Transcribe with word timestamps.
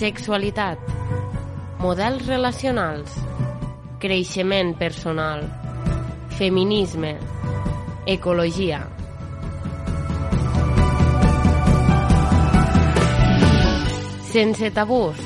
sexualitat, 0.00 0.78
models 1.78 2.24
relacionals, 2.26 3.12
creixement 4.00 4.72
personal, 4.78 5.42
feminisme, 6.38 7.18
ecologia. 8.06 8.78
Sense 14.30 14.70
tabús, 14.72 15.20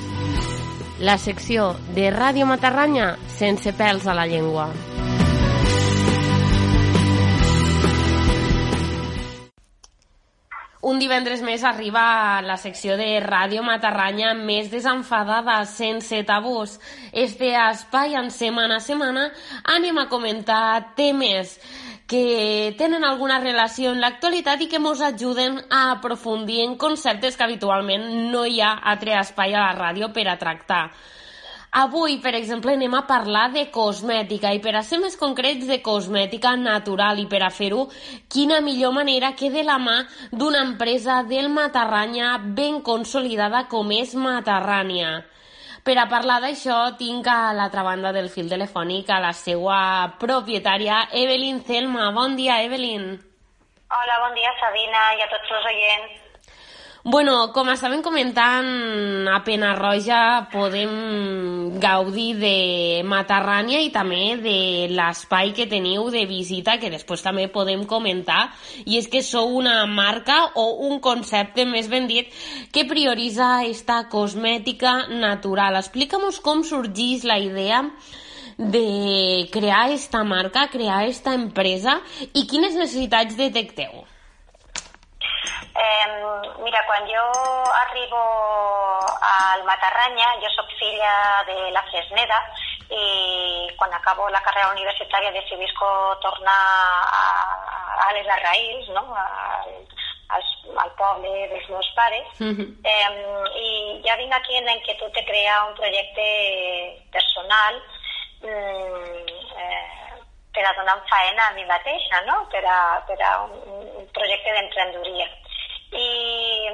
la 0.99 1.21
secció 1.23 1.77
de 1.95 2.11
Ràdio 2.11 2.51
Matarranya 2.51 3.13
sense 3.39 3.77
pèls 3.79 4.11
a 4.11 4.19
la 4.19 4.27
llengua. 4.27 4.73
Un 10.85 10.99
divendres 11.01 11.41
més 11.41 11.63
arriba 11.65 12.43
la 12.45 12.59
secció 12.61 12.99
de 13.01 13.07
Ràdio 13.25 13.63
Matarranya 13.65 14.35
més 14.37 14.67
desenfadada, 14.69 15.55
sense 15.65 16.19
tabús. 16.29 16.75
Este 17.11 17.55
espai 17.57 18.19
en 18.21 18.29
setmana 18.29 18.77
a 18.77 18.85
setmana 18.85 19.23
anem 19.77 20.03
a 20.03 20.11
comentar 20.13 20.93
temes 20.99 21.57
que 22.07 22.75
tenen 22.77 23.09
alguna 23.09 23.41
relació 23.41 23.95
en 23.95 24.05
l'actualitat 24.05 24.61
i 24.61 24.69
que 24.69 24.77
ens 24.77 25.01
ajuden 25.09 25.57
a 25.71 25.87
aprofundir 25.95 26.61
en 26.67 26.77
conceptes 26.77 27.39
que 27.39 27.49
habitualment 27.49 28.05
no 28.29 28.45
hi 28.45 28.61
ha 28.61 28.75
altre 28.93 29.17
espai 29.23 29.57
a 29.57 29.65
la 29.65 29.75
ràdio 29.81 30.13
per 30.13 30.29
a 30.29 30.37
tractar. 30.37 30.91
Avui, 31.75 32.21
per 32.23 32.37
exemple, 32.39 32.71
anem 32.77 32.93
a 32.95 33.01
parlar 33.03 33.49
de 33.51 33.65
cosmètica 33.75 34.53
i 34.55 34.61
per 34.63 34.77
a 34.79 34.83
ser 34.87 35.01
més 35.03 35.17
concrets 35.19 35.67
de 35.67 35.81
cosmètica 35.83 36.53
natural 36.55 37.19
i 37.19 37.25
per 37.27 37.41
a 37.43 37.49
fer-ho, 37.51 37.89
quina 38.31 38.61
millor 38.63 38.95
manera 38.95 39.33
que 39.35 39.51
de 39.51 39.65
la 39.67 39.81
mà 39.83 39.97
d'una 40.31 40.63
empresa 40.69 41.25
del 41.27 41.49
Matarranya 41.51 42.37
ben 42.39 42.79
consolidada 42.87 43.65
com 43.67 43.91
és 43.91 44.15
Matarrània. 44.15 45.17
Per 45.83 45.99
a 45.99 46.07
parlar 46.07 46.39
d'això, 46.47 46.79
tinc 47.01 47.27
a 47.27 47.51
l'altra 47.59 47.83
banda 47.83 48.15
del 48.15 48.31
fil 48.31 48.47
telefònic 48.55 49.11
a 49.11 49.19
la 49.27 49.35
seva 49.35 49.81
propietària, 50.23 51.09
Evelyn 51.11 51.65
Zelma. 51.67 52.13
Bon 52.15 52.39
dia, 52.39 52.63
Evelyn. 52.63 53.17
Hola, 53.91 54.23
bon 54.29 54.39
dia, 54.39 54.55
Sabina, 54.63 55.09
i 55.19 55.27
a 55.27 55.33
tots 55.35 55.59
els 55.59 55.75
oients. 55.75 56.24
Bueno, 57.05 57.51
com 57.53 57.69
estàvem 57.69 58.01
comentant, 58.01 58.69
a 59.29 59.43
Pena 59.45 59.75
Roja 59.77 60.19
podem 60.49 61.75
gaudir 61.77 62.31
de 62.39 62.53
Matarrània 63.05 63.83
i 63.85 63.91
també 63.93 64.39
de 64.41 64.55
l'espai 64.89 65.53
que 65.53 65.67
teniu 65.69 66.07
de 66.15 66.23
visita, 66.31 66.79
que 66.81 66.89
després 66.95 67.21
també 67.27 67.45
podem 67.53 67.83
comentar, 67.91 68.47
i 68.87 68.97
és 68.97 69.11
que 69.13 69.21
sou 69.21 69.53
una 69.59 69.83
marca 69.85 70.39
o 70.57 70.65
un 70.89 70.97
concepte, 71.05 71.69
més 71.69 71.93
ben 71.93 72.09
dit, 72.09 72.33
que 72.73 72.87
prioritza 72.89 73.51
esta 73.69 74.01
cosmètica 74.09 74.95
natural. 75.13 75.77
Explica'm 75.85 76.25
com 76.41 76.65
sorgís 76.65 77.29
la 77.29 77.37
idea 77.37 77.85
de 78.57 79.45
crear 79.53 79.91
esta 79.93 80.25
marca, 80.25 80.71
crear 80.73 81.05
esta 81.05 81.37
empresa 81.37 82.01
i 82.33 82.49
quines 82.49 82.81
necessitats 82.81 83.37
detecteu. 83.37 84.07
Eh, 85.75 86.07
mira, 86.63 86.85
quan 86.87 87.03
jo 87.09 87.25
arribo 87.83 88.21
al 89.21 89.65
Matarranya, 89.65 90.37
jo 90.41 90.51
sóc 90.55 90.71
filla 90.79 91.43
de 91.49 91.71
la 91.75 91.83
Fresneda 91.91 92.39
i 92.95 93.67
quan 93.77 93.93
acabo 93.93 94.29
la 94.31 94.43
carrera 94.45 94.71
universitària 94.71 95.33
decidisco 95.35 95.89
tornar 96.23 96.61
a, 97.11 97.25
a 98.07 98.13
les 98.15 98.29
arraïls, 98.37 98.87
no? 98.95 99.03
A, 99.19 99.27
als, 100.37 100.53
al 100.79 100.93
poble 100.99 101.33
dels 101.51 101.67
meus 101.69 101.91
pares 101.97 102.41
uh 102.41 102.55
-huh. 102.55 102.69
eh, 102.85 103.11
i 103.67 104.01
ja 104.07 104.17
vinc 104.17 104.33
aquí 104.33 104.57
en 104.57 104.65
la 104.65 104.77
inquietud 104.79 105.11
de 105.13 105.25
crear 105.25 105.69
un 105.69 105.75
projecte 105.75 106.27
personal 107.11 107.83
mm, 108.43 109.27
eh, 109.59 110.23
per 110.55 110.65
a 110.67 110.73
donar 110.79 111.03
faena 111.11 111.49
a 111.49 111.53
mi 111.53 111.65
mateixa, 111.65 112.21
no? 112.27 112.47
per, 112.49 112.65
a, 112.65 113.03
per 113.07 113.21
a 113.23 113.43
un, 113.43 113.53
un 113.99 114.07
projecte 114.13 114.53
d'emprendoria 114.53 115.29
y 115.95 116.67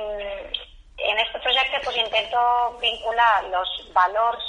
en 0.99 1.19
este 1.19 1.39
proyecto 1.41 1.79
pues 1.85 1.97
intento 1.97 2.79
vincular 2.81 3.45
los 3.45 3.93
valores 3.93 4.45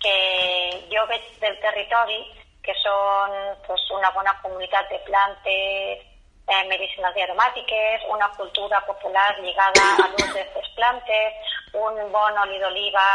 que 0.00 0.86
yo 0.90 1.06
veo 1.06 1.18
del 1.40 1.60
territorio, 1.60 2.24
que 2.62 2.74
son 2.82 3.30
pues, 3.66 3.80
una 3.90 4.10
bona 4.10 4.38
comunitat 4.42 4.88
de 4.88 4.98
plantes 5.00 6.06
eh, 6.50 6.64
medicinals 6.68 7.16
aromàtiques, 7.16 8.02
una 8.08 8.28
cultura 8.36 8.80
popular 8.86 9.38
lligada 9.38 9.84
a 10.02 10.08
l'ús 10.08 10.32
d'aquestes 10.34 10.68
plantes, 10.74 11.54
un 11.72 12.00
bon 12.12 12.38
oli 12.42 12.58
d'oliva, 12.58 13.06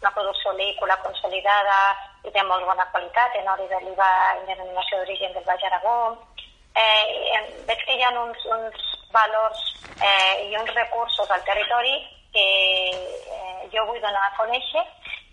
una 0.00 0.14
producció 0.14 0.52
olícola 0.52 0.96
consolidada 1.02 1.96
i 2.24 2.30
de 2.30 2.42
molt 2.44 2.64
bona 2.64 2.86
qualitat 2.92 3.34
en 3.40 3.48
oli 3.48 3.66
d'oliva 3.72 4.10
en 4.36 4.46
denominació 4.46 5.00
d'origen 5.00 5.32
del 5.32 5.44
Baix 5.48 5.64
Aragó. 5.64 5.98
Eh, 6.76 7.42
veig 7.66 7.82
que 7.84 7.96
hi 7.98 8.04
ha 8.04 8.14
uns, 8.14 8.44
uns 8.46 8.97
valors 9.12 9.60
eh, 10.00 10.48
i 10.50 10.56
uns 10.56 10.72
recursos 10.74 11.30
al 11.30 11.44
territori 11.44 11.96
que 12.32 12.46
eh, 12.90 13.68
jo 13.72 13.84
vull 13.88 14.00
donar 14.00 14.24
a 14.26 14.36
conèixer 14.36 14.84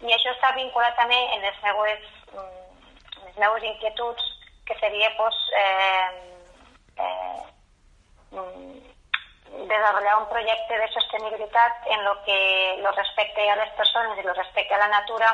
i 0.06 0.14
això 0.14 0.32
està 0.36 0.54
vinculat 0.56 0.96
també 1.00 1.18
en 1.36 1.42
les 1.42 1.60
meues, 1.64 2.08
mm, 2.34 3.26
les 3.26 3.38
meues 3.44 3.64
inquietuds 3.72 4.32
que 4.66 4.78
seria 4.80 5.12
pues, 5.18 5.36
eh, 5.58 6.10
eh, 6.98 7.42
mm, 8.32 9.68
desarrollar 9.68 10.18
un 10.22 10.30
projecte 10.30 10.78
de 10.78 10.88
sostenibilitat 10.94 11.88
en 11.88 12.04
lo 12.04 12.22
que 12.24 12.78
lo 12.82 12.92
respecte 12.92 13.50
a 13.50 13.56
les 13.56 13.72
persones 13.80 14.20
i 14.20 14.24
lo 14.24 14.34
respecte 14.34 14.74
a 14.74 14.84
la 14.84 14.88
natura 14.88 15.30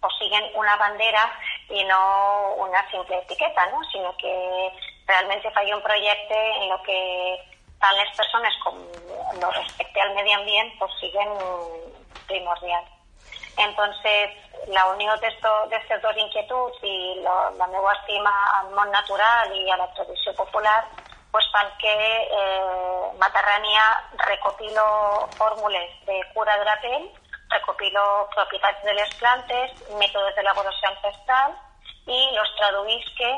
o 0.00 0.10
siguen 0.18 0.44
una 0.54 0.76
bandera 0.76 1.24
i 1.68 1.84
no 1.84 2.54
una 2.64 2.82
simple 2.90 3.18
etiqueta, 3.18 3.66
¿no? 3.66 3.82
sino 3.92 4.16
que 4.16 4.32
realment 5.08 5.42
se 5.42 5.50
faci 5.56 5.72
un 5.72 5.82
projecte 5.82 6.38
en 6.58 6.68
lo 6.68 6.82
que 6.82 6.98
tant 7.80 7.96
les 7.96 8.10
persones 8.16 8.54
com 8.64 8.78
lo 9.40 9.50
respecte 9.50 10.00
al 10.00 10.14
medi 10.14 10.32
ambient 10.32 10.72
pues 10.78 10.92
siguen 11.00 11.34
primordial. 12.26 12.84
Entonces, 13.58 14.30
la 14.68 14.86
unió 14.86 15.14
d'aquestes 15.18 16.02
dos 16.02 16.16
inquietuds 16.16 16.82
i 16.82 17.20
lo, 17.24 17.34
la 17.58 17.66
meva 17.72 17.94
estima 17.98 18.32
al 18.60 18.70
món 18.76 18.90
natural 18.94 19.54
i 19.54 19.70
a 19.70 19.78
la 19.80 19.88
tradició 19.94 20.34
popular 20.38 20.80
pues 21.32 21.46
fan 21.52 21.68
que 21.78 21.92
eh, 21.92 23.08
Matarrània 23.20 23.84
recopilo 24.26 24.84
fórmules 25.36 25.90
de 26.06 26.22
cura 26.34 26.56
de 26.58 26.64
la 26.64 26.76
pell, 26.80 27.04
recopilo 27.50 28.04
propietats 28.34 28.82
de 28.84 28.94
les 28.94 29.12
plantes, 29.20 29.74
mètodes 30.00 30.34
d'elaboració 30.36 30.88
ancestral 30.88 31.54
i 32.06 32.20
los 32.36 32.54
traduïsque 32.56 33.30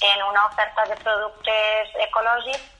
en 0.00 0.22
una 0.22 0.46
oferta 0.46 0.84
de 0.86 0.96
productes 0.96 1.94
ecològics 2.06 2.78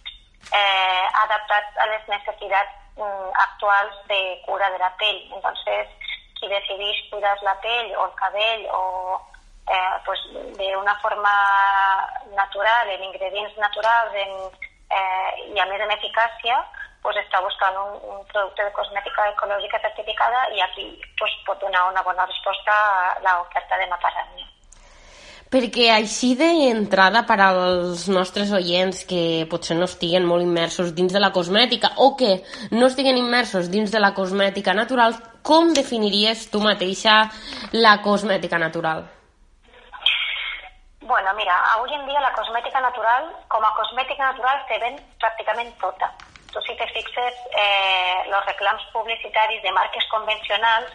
eh, 0.53 1.07
adaptats 1.25 1.77
a 1.77 1.87
les 1.91 2.07
necessitats 2.09 2.75
mm, 2.97 3.31
actuals 3.35 3.97
de 4.09 4.21
cura 4.47 4.71
de 4.71 4.79
la 4.79 4.91
pell. 4.97 5.21
Entonces, 5.35 5.89
si 6.39 6.49
decidís 6.49 7.03
cuidar 7.11 7.37
la 7.43 7.59
pell 7.61 7.95
o 7.97 8.07
el 8.07 8.15
cabell 8.15 8.67
o 8.73 8.83
eh, 9.69 9.97
pues 10.05 10.21
de 10.57 10.77
una 10.77 10.99
forma 11.01 11.35
natural, 12.35 12.91
en 12.91 13.05
ingredients 13.05 13.57
naturals 13.59 14.15
en, 14.15 14.35
eh, 14.91 15.31
i 15.55 15.59
a 15.59 15.67
més 15.67 15.83
en 15.83 15.91
eficàcia, 15.93 16.61
pues 17.03 17.19
està 17.21 17.41
buscant 17.43 17.77
un, 17.79 17.99
un 18.15 18.23
producte 18.33 18.65
de 18.65 18.75
cosmètica 18.77 19.29
ecològica 19.35 19.81
certificada 19.81 20.47
i 20.55 20.63
aquí 20.63 20.87
pues, 21.19 21.35
pot 21.47 21.61
donar 21.61 21.89
una 21.91 22.03
bona 22.03 22.27
resposta 22.27 22.79
a 23.15 23.19
l'oferta 23.23 23.79
de 23.79 23.91
Matarranya 23.91 24.49
perquè 25.53 25.89
així 25.95 26.35
d'entrada 26.37 27.25
per 27.29 27.39
als 27.41 28.07
nostres 28.13 28.53
oients 28.53 29.05
que 29.09 29.47
potser 29.51 29.79
no 29.79 29.89
estiguen 29.89 30.27
molt 30.29 30.45
immersos 30.45 30.93
dins 30.97 31.15
de 31.15 31.23
la 31.23 31.33
cosmètica 31.33 31.95
o 32.05 32.15
que 32.21 32.43
no 32.71 32.89
estiguen 32.89 33.17
immersos 33.17 33.71
dins 33.73 33.93
de 33.93 34.01
la 34.01 34.13
cosmètica 34.15 34.75
natural, 34.77 35.17
com 35.43 35.73
definiries 35.73 36.49
tu 36.53 36.61
mateixa 36.61 37.31
la 37.73 37.99
cosmètica 38.05 38.61
natural? 38.61 39.07
Bueno, 41.09 41.33
mira, 41.41 41.57
avui 41.73 41.95
en 41.97 42.05
dia 42.05 42.21
la 42.21 42.35
cosmètica 42.37 42.83
natural, 42.85 43.31
com 43.49 43.65
a 43.65 43.73
cosmètica 43.73 44.29
natural, 44.29 44.61
se 44.69 44.77
ven 44.83 44.99
pràcticament 45.23 45.73
tota. 45.81 46.11
Tu 46.53 46.61
si 46.67 46.77
te 46.77 46.85
fixes, 46.93 47.41
eh, 47.57 48.29
los 48.29 48.45
reclams 48.45 48.85
publicitaris 48.93 49.63
de 49.63 49.73
marques 49.73 50.05
convencionals 50.13 50.93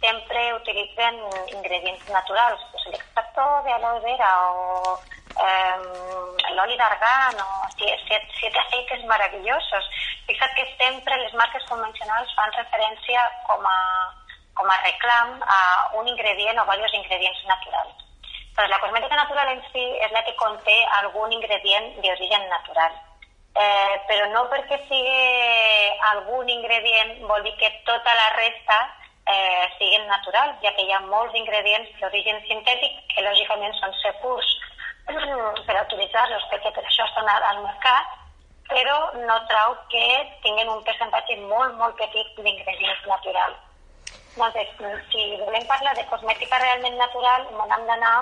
siempre 0.00 0.54
utilizan 0.54 1.14
ingredientes 1.48 2.08
naturales, 2.08 2.60
pues 2.72 2.86
el 2.86 2.94
extracto 2.94 3.62
de 3.64 3.72
aloe 3.72 4.00
vera 4.00 4.50
o 4.50 5.00
eh, 5.38 5.76
el 6.50 6.58
oli 6.58 6.76
d'argan 6.76 7.36
o 7.40 7.68
siete, 7.76 8.26
siete 8.38 8.58
aceites 8.58 9.04
maravillosos. 9.04 9.84
Fixa't 10.26 10.54
que 10.54 10.66
sempre 10.78 11.16
les 11.18 11.34
marques 11.34 11.64
convencionals 11.68 12.34
fan 12.34 12.52
referència 12.52 13.20
com 13.46 13.64
a, 13.66 13.78
com 14.54 14.70
a 14.70 14.80
reclam 14.84 15.40
a 15.42 15.60
un 16.00 16.08
ingredient 16.08 16.58
o 16.58 16.64
diversos 16.64 16.94
ingredients 16.94 17.44
naturals. 17.46 17.94
Pues 18.56 18.68
la 18.68 18.80
cosmètica 18.80 19.16
natural 19.16 19.52
en 19.52 19.62
si 19.72 19.84
és 20.04 20.12
la 20.12 20.24
que 20.24 20.36
conté 20.36 20.76
algun 21.00 21.32
ingredient 21.32 21.94
d'origen 22.00 22.48
natural. 22.48 22.96
Eh, 23.50 23.94
però 24.06 24.26
no 24.30 24.44
perquè 24.48 24.78
sigui 24.86 25.20
algun 26.12 26.48
ingredient 26.48 27.18
vol 27.26 27.42
dir 27.42 27.54
que 27.58 27.70
tota 27.84 28.14
la 28.14 28.28
resta 28.36 28.78
eh, 29.26 29.66
siguin 29.78 30.06
naturals, 30.06 30.56
ja 30.62 30.72
que 30.76 30.86
hi 30.86 30.92
ha 30.92 31.00
molts 31.06 31.36
ingredients 31.38 31.90
d'origen 32.00 32.40
sintètic 32.48 32.96
que 33.14 33.24
lògicament 33.26 33.74
són 33.78 33.94
segurs 34.00 34.48
per 35.66 35.76
utilitzar-los 35.82 36.48
perquè 36.52 36.72
per 36.74 36.84
això 36.84 37.06
estan 37.08 37.28
al 37.34 37.62
mercat, 37.64 38.16
però 38.70 38.98
no 39.26 39.38
trau 39.50 39.74
que 39.92 40.06
tinguin 40.44 40.70
un 40.70 40.82
percentatge 40.86 41.36
molt, 41.50 41.74
molt 41.78 41.96
petit 41.98 42.36
d'ingredients 42.38 43.06
naturals. 43.10 43.58
Doncs, 44.38 45.08
si 45.10 45.24
volem 45.40 45.66
parlar 45.66 45.94
de 45.98 46.06
cosmètica 46.10 46.60
realment 46.62 46.96
natural, 46.96 47.48
hem 47.50 47.86
d'anar 47.88 48.14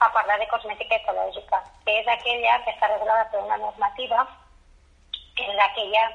a 0.00 0.08
parlar 0.14 0.38
de 0.40 0.48
cosmètica 0.48 0.96
ecològica, 0.96 1.60
que 1.84 1.98
és 2.00 2.08
aquella 2.08 2.56
que 2.64 2.72
està 2.72 2.88
regulada 2.88 3.26
per 3.32 3.42
una 3.44 3.58
normativa 3.60 4.24
en 5.40 5.56
la 5.56 5.68
que 5.76 5.84
hi 5.84 5.96
ha 6.00 6.06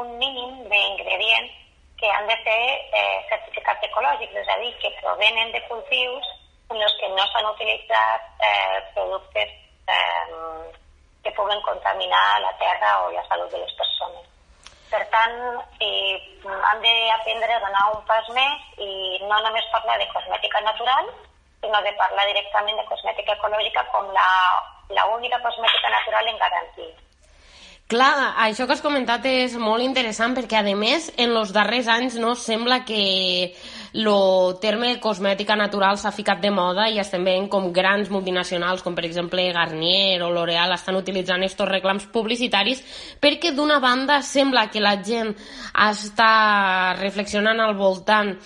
un 0.00 0.16
mínim 0.18 0.64
d'ingredients 0.70 1.61
que 2.02 2.10
han 2.10 2.26
de 2.26 2.34
ser 2.42 2.62
eh, 2.98 3.18
certificats 3.30 3.84
ecològics, 3.86 4.34
és 4.40 4.48
a 4.50 4.56
dir, 4.58 4.72
que 4.82 4.90
provenen 4.98 5.52
de 5.54 5.60
cultius 5.68 6.30
en 6.74 6.80
els 6.82 6.94
que 6.98 7.10
no 7.14 7.26
s'han 7.30 7.46
utilitzat 7.52 8.42
eh, 8.48 8.78
productes 8.96 9.52
eh, 9.86 10.72
que 11.22 11.30
puguen 11.36 11.62
contaminar 11.62 12.40
la 12.42 12.50
terra 12.58 12.90
o 13.04 13.12
la 13.14 13.22
salut 13.28 13.54
de 13.54 13.60
les 13.62 13.74
persones. 13.78 14.26
Per 14.90 15.04
tant, 15.14 15.38
si 15.78 15.92
han 16.50 16.82
d'aprendre 16.82 17.54
a 17.54 17.62
donar 17.68 17.84
un 17.94 18.02
pas 18.10 18.26
més 18.34 18.82
i 18.82 19.22
no 19.22 19.38
només 19.46 19.70
parlar 19.70 20.00
de 20.02 20.10
cosmètica 20.10 20.64
natural, 20.66 21.06
sinó 21.62 21.86
de 21.86 21.94
parlar 22.02 22.26
directament 22.32 22.82
de 22.82 22.88
cosmètica 22.90 23.38
ecològica 23.38 23.86
com 23.94 24.10
la, 24.10 24.28
la 24.90 25.06
única 25.14 25.38
cosmètica 25.46 25.94
natural 25.94 26.34
en 26.34 26.42
garantir. 26.42 26.90
Clar, 27.92 28.32
això 28.40 28.64
que 28.64 28.72
has 28.72 28.80
comentat 28.80 29.26
és 29.28 29.52
molt 29.60 29.84
interessant 29.84 30.32
perquè, 30.32 30.62
a 30.62 30.76
més, 30.76 31.10
en 31.20 31.34
els 31.36 31.50
darrers 31.52 31.90
anys 31.92 32.14
no 32.16 32.30
sembla 32.40 32.78
que 32.88 33.02
el 33.92 34.54
terme 34.62 34.94
cosmètica 35.02 35.58
natural 35.60 36.00
s'ha 36.00 36.14
ficat 36.16 36.40
de 36.40 36.48
moda 36.56 36.86
i 36.88 36.96
estem 37.02 37.20
veient 37.28 37.50
com 37.52 37.68
grans 37.68 38.08
multinacionals, 38.08 38.80
com 38.80 38.96
per 38.96 39.04
exemple 39.04 39.44
Garnier 39.52 40.22
o 40.24 40.32
L'Oreal, 40.32 40.72
estan 40.72 40.96
utilitzant 41.02 41.44
estos 41.44 41.68
reclams 41.68 42.08
publicitaris 42.08 42.80
perquè 43.20 43.52
d'una 43.52 43.76
banda 43.84 44.22
sembla 44.24 44.70
que 44.72 44.80
la 44.80 44.96
gent 45.04 45.36
està 45.76 46.96
reflexionant 46.96 47.60
al 47.60 47.76
voltant 47.76 48.38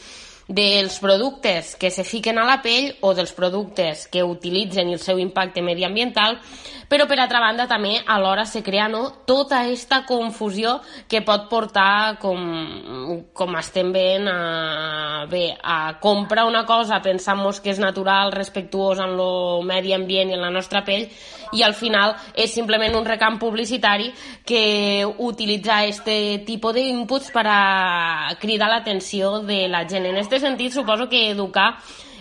dels 0.49 0.99
productes 1.03 1.75
que 1.75 1.91
se 1.91 2.05
fiquen 2.07 2.39
a 2.39 2.45
la 2.47 2.61
pell 2.63 2.93
o 3.03 3.13
dels 3.15 3.33
productes 3.35 4.07
que 4.11 4.23
utilitzen 4.23 4.91
i 4.91 4.95
el 4.95 5.03
seu 5.03 5.19
impacte 5.19 5.63
mediambiental, 5.63 6.39
però 6.89 7.07
per 7.07 7.19
altra 7.19 7.41
banda 7.43 7.67
també 7.67 7.97
alhora 8.07 8.45
se 8.47 8.63
crea 8.63 8.87
no, 8.89 9.03
tota 9.27 9.61
aquesta 9.63 10.03
confusió 10.07 10.79
que 11.09 11.23
pot 11.27 11.49
portar, 11.51 12.17
com, 12.23 13.23
com 13.35 13.59
estem 13.59 13.93
veient, 13.95 14.29
a, 14.31 15.27
bé, 15.31 15.51
a 15.63 15.97
comprar 16.03 16.47
una 16.47 16.65
cosa 16.67 17.01
pensant 17.03 17.43
que 17.63 17.71
és 17.71 17.79
natural, 17.79 18.33
respectuós 18.33 18.99
amb 19.03 19.21
el 19.21 19.67
medi 19.67 19.93
ambient 19.93 20.31
i 20.31 20.37
en 20.39 20.43
la 20.43 20.51
nostra 20.51 20.83
pell, 20.85 21.05
i 21.53 21.63
al 21.63 21.75
final 21.79 22.15
és 22.35 22.53
simplement 22.55 22.97
un 22.99 23.07
recant 23.07 23.39
publicitari 23.39 24.11
que 24.45 25.05
utilitza 25.05 25.85
este 25.85 26.43
tipus 26.47 26.75
d'inputs 26.75 27.31
per 27.35 27.47
a 27.51 28.35
cridar 28.41 28.71
l'atenció 28.71 29.41
de 29.47 29.67
la 29.69 29.85
gent. 29.87 30.07
En 30.07 30.19
aquest 30.19 30.41
sentit, 30.43 30.73
suposo 30.75 31.09
que 31.09 31.31
educar 31.31 31.75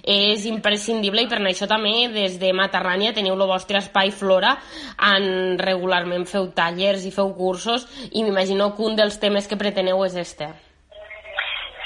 és 0.05 0.45
imprescindible 0.45 1.23
i 1.25 1.27
per 1.27 1.39
això 1.41 1.65
també 1.67 2.07
des 2.13 2.37
de 2.39 2.53
Matarranya 2.53 3.13
teniu 3.13 3.33
el 3.33 3.47
vostre 3.49 3.79
espai 3.81 4.11
Flora 4.13 4.53
en 5.01 5.57
regularment 5.57 6.27
feu 6.29 6.51
tallers 6.53 7.07
i 7.09 7.11
feu 7.11 7.33
cursos 7.33 7.87
i 8.11 8.23
m'imagino 8.23 8.75
que 8.75 8.85
un 8.85 8.95
dels 8.95 9.17
temes 9.19 9.47
que 9.49 9.57
preteneu 9.57 10.05
és 10.05 10.15
este. 10.15 10.51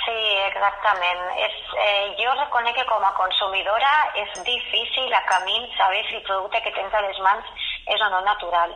Sí, 0.03 0.19
exactament. 0.49 1.21
És, 1.45 1.55
eh, 1.79 2.15
jo 2.19 2.33
reconec 2.35 2.75
que 2.75 2.85
com 2.91 3.03
a 3.03 3.13
consumidora 3.15 3.91
és 4.15 4.43
difícil 4.43 5.13
a 5.13 5.23
camí 5.31 5.55
saber 5.77 6.03
si 6.09 6.15
el 6.15 6.23
producte 6.23 6.61
que 6.61 6.75
tens 6.75 6.93
a 6.93 7.01
les 7.01 7.19
mans 7.19 7.45
és 7.87 8.01
o 8.01 8.09
no 8.09 8.19
natural. 8.21 8.75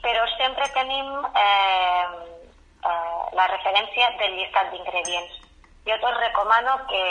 Però 0.00 0.24
sempre 0.38 0.64
tenim 0.72 1.12
eh, 1.34 2.08
eh, 2.88 3.20
la 3.36 3.50
referència 3.52 4.14
del 4.16 4.38
llistat 4.38 4.72
d'ingredients 4.72 5.47
jo 5.86 5.96
tot 6.02 6.16
recomano 6.20 6.74
que, 6.90 7.02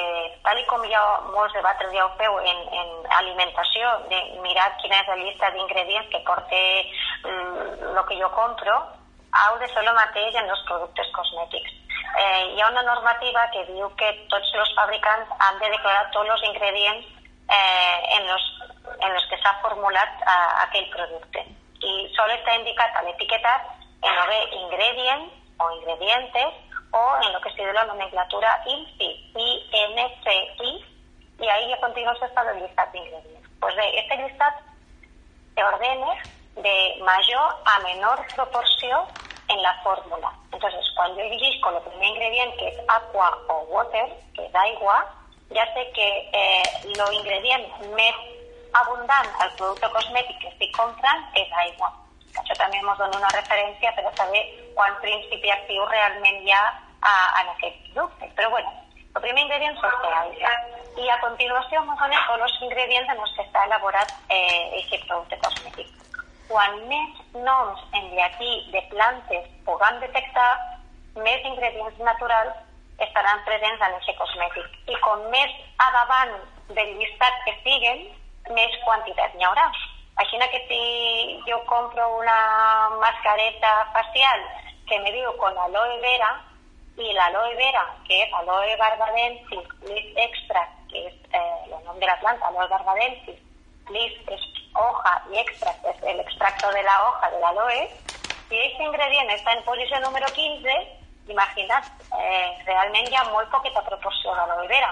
tal 0.43 0.59
com 0.69 0.83
ha 0.85 1.05
molts 1.31 1.53
debats 1.53 1.87
ja 1.93 2.05
ho 2.05 2.11
feu 2.19 2.37
en, 2.39 2.59
en 2.81 2.89
alimentació, 3.19 3.89
de 4.11 4.19
mirar 4.43 4.69
quina 4.81 4.99
és 5.01 5.07
la 5.07 5.17
llista 5.23 5.51
d'ingredients 5.55 6.09
que 6.11 6.23
porta 6.27 6.61
el 6.61 6.85
mm, 7.31 8.05
que 8.09 8.19
jo 8.21 8.29
compro, 8.35 8.77
heu 9.37 9.57
de 9.61 9.67
fer 9.73 9.83
el 9.83 9.93
mateix 9.95 10.35
en 10.35 10.49
els 10.49 10.63
productes 10.69 11.09
cosmètics. 11.15 11.73
Eh, 12.17 12.43
hi 12.53 12.61
ha 12.61 12.69
una 12.69 12.83
normativa 12.83 13.47
que 13.53 13.65
diu 13.71 13.89
que 13.99 14.11
tots 14.31 14.53
els 14.55 14.73
fabricants 14.75 15.33
han 15.39 15.59
de 15.61 15.71
declarar 15.73 16.09
tots 16.13 16.29
els 16.35 16.45
ingredients 16.49 17.05
eh, 17.49 17.97
en, 18.17 18.27
los, 18.27 18.45
en 18.99 19.13
los 19.13 19.25
que 19.29 19.39
s'ha 19.41 19.57
formulat 19.63 20.21
eh, 20.21 20.37
aquell 20.67 20.87
producte. 20.93 21.43
I 21.87 22.07
sol 22.15 22.31
està 22.33 22.55
indicat 22.57 22.95
a 22.95 23.03
l'etiquetat 23.05 23.67
en 24.07 24.21
el 24.23 24.55
ingredient 24.61 25.27
o 25.59 25.71
ingredientes 25.71 26.45
o 26.91 27.17
en 27.23 27.33
lo 27.33 27.41
que 27.41 27.51
se 27.51 27.63
dio 27.63 27.73
la 27.73 27.85
nomenclatura 27.85 28.63
INCI, 28.65 29.31
INCI, 29.35 30.85
y 31.39 31.47
ahí 31.47 31.73
a 31.73 31.79
continuación 31.79 32.29
está 32.29 32.51
el 32.51 32.63
listado 32.63 32.91
de 32.91 32.97
ingredientes. 32.99 33.49
Pues 33.59 33.75
de 33.75 33.99
este 33.99 34.17
listado 34.17 34.57
se 35.55 35.63
ordena 35.63 36.07
de 36.55 36.97
mayor 37.03 37.55
a 37.65 37.79
menor 37.79 38.25
proporción 38.35 39.05
en 39.49 39.61
la 39.61 39.73
fórmula. 39.83 40.31
Entonces, 40.51 40.85
cuando 40.95 41.21
yo 41.21 41.61
con 41.61 41.75
el 41.75 41.81
primer 41.83 42.09
ingrediente, 42.09 42.57
que 42.57 42.67
es 42.69 42.79
aqua 42.87 43.37
o 43.47 43.59
water, 43.69 44.09
que 44.33 44.45
es 44.45 44.55
agua, 44.55 45.05
ya 45.49 45.65
sé 45.73 45.91
que 45.93 46.29
eh, 46.33 46.63
los 46.97 47.13
ingredientes 47.13 47.71
más 47.91 48.15
abundantes 48.73 49.33
al 49.39 49.53
producto 49.53 49.91
cosmético 49.91 50.39
que 50.39 50.57
se 50.57 50.71
compran 50.71 51.29
es 51.35 51.47
agua. 51.51 51.93
Això 52.41 52.57
també 52.61 52.79
ens 52.81 52.99
dona 53.01 53.19
una 53.19 53.31
referència 53.35 53.93
per 53.97 54.05
a 54.07 54.15
saber 54.17 54.43
quan 54.75 54.99
principi 55.03 55.51
actiu 55.51 55.85
realment 55.91 56.43
hi 56.43 56.53
ha 56.53 56.63
a, 57.01 57.13
en 57.41 57.53
aquest 57.55 57.79
producte. 57.93 58.29
Però 58.37 58.49
bueno, 58.53 58.73
el 59.15 59.21
primer 59.21 59.43
ingredient 59.45 59.77
és 59.77 60.01
l'aigua. 60.03 60.53
I 60.97 61.09
a 61.13 61.19
continuació 61.21 61.81
ens 61.81 61.99
dona 62.01 62.23
tots 62.27 62.45
els 62.47 62.59
ingredients 62.67 63.09
en 63.13 63.23
els 63.23 63.33
que 63.35 63.45
està 63.45 63.65
elaborat 63.69 64.13
eh, 64.33 64.81
aquest 64.81 65.07
producte 65.09 65.39
cosmètic. 65.41 65.89
Quan 66.47 66.77
més 66.89 67.17
noms 67.47 67.81
en 67.99 68.07
llatí 68.15 68.53
de 68.73 68.81
plantes 68.93 69.49
puguem 69.67 69.99
detectar, 70.05 70.51
més 71.25 71.43
ingredients 71.49 71.97
naturals 72.05 72.55
estaran 73.03 73.43
presents 73.45 73.81
en 73.81 73.97
aquest 73.97 74.17
cosmètic. 74.21 74.79
I 74.93 75.01
com 75.05 75.27
més 75.33 75.53
a 75.83 75.91
davant 75.97 76.33
del 76.77 76.95
llistat 77.01 77.43
que 77.45 77.57
siguen, 77.65 78.07
més 78.55 78.81
quantitat 78.85 79.35
n'hi 79.35 79.45
haurà. 79.49 79.67
Així 80.17 80.37
que 80.51 80.59
si 80.67 81.41
jo 81.45 81.59
compro 81.65 82.17
una 82.17 82.89
mascareta 82.99 83.73
facial 83.93 84.41
que 84.87 84.99
me 84.99 85.11
diu 85.11 85.29
con 85.37 85.57
aloe 85.57 85.99
vera, 86.01 86.31
i 86.97 87.13
l'aloe 87.13 87.53
vera, 87.55 87.83
que 88.07 88.23
és 88.23 88.33
aloe 88.33 88.75
barbadensis, 88.79 89.67
lis 89.85 90.07
extra, 90.17 90.63
que 90.89 91.03
és 91.05 91.15
eh, 91.37 91.69
el 91.69 91.83
nom 91.85 91.99
de 92.01 92.09
la 92.09 92.17
planta, 92.23 92.49
aloe 92.49 92.65
barbadensis, 92.71 93.37
lis 93.93 94.15
és 94.33 94.47
hoja 94.73 95.13
i 95.29 95.37
extra, 95.43 95.75
que 95.83 95.93
és 95.93 96.01
el 96.13 96.23
extracto 96.25 96.71
de 96.73 96.81
la 96.87 96.97
hoja 97.05 97.29
de 97.35 97.43
l'aloe, 97.43 97.83
si 98.47 98.57
aquest 98.57 98.81
ingredient 98.87 99.29
està 99.35 99.53
en 99.53 99.61
posició 99.69 100.01
número 100.01 100.31
15, 100.33 100.79
imagina't, 101.29 101.93
eh, 102.17 102.57
realment 102.65 103.11
hi 103.11 103.21
ha 103.21 103.27
molt 103.29 103.53
poqueta 103.53 103.85
proporció 103.85 104.33
d'aloe 104.33 104.65
vera. 104.71 104.89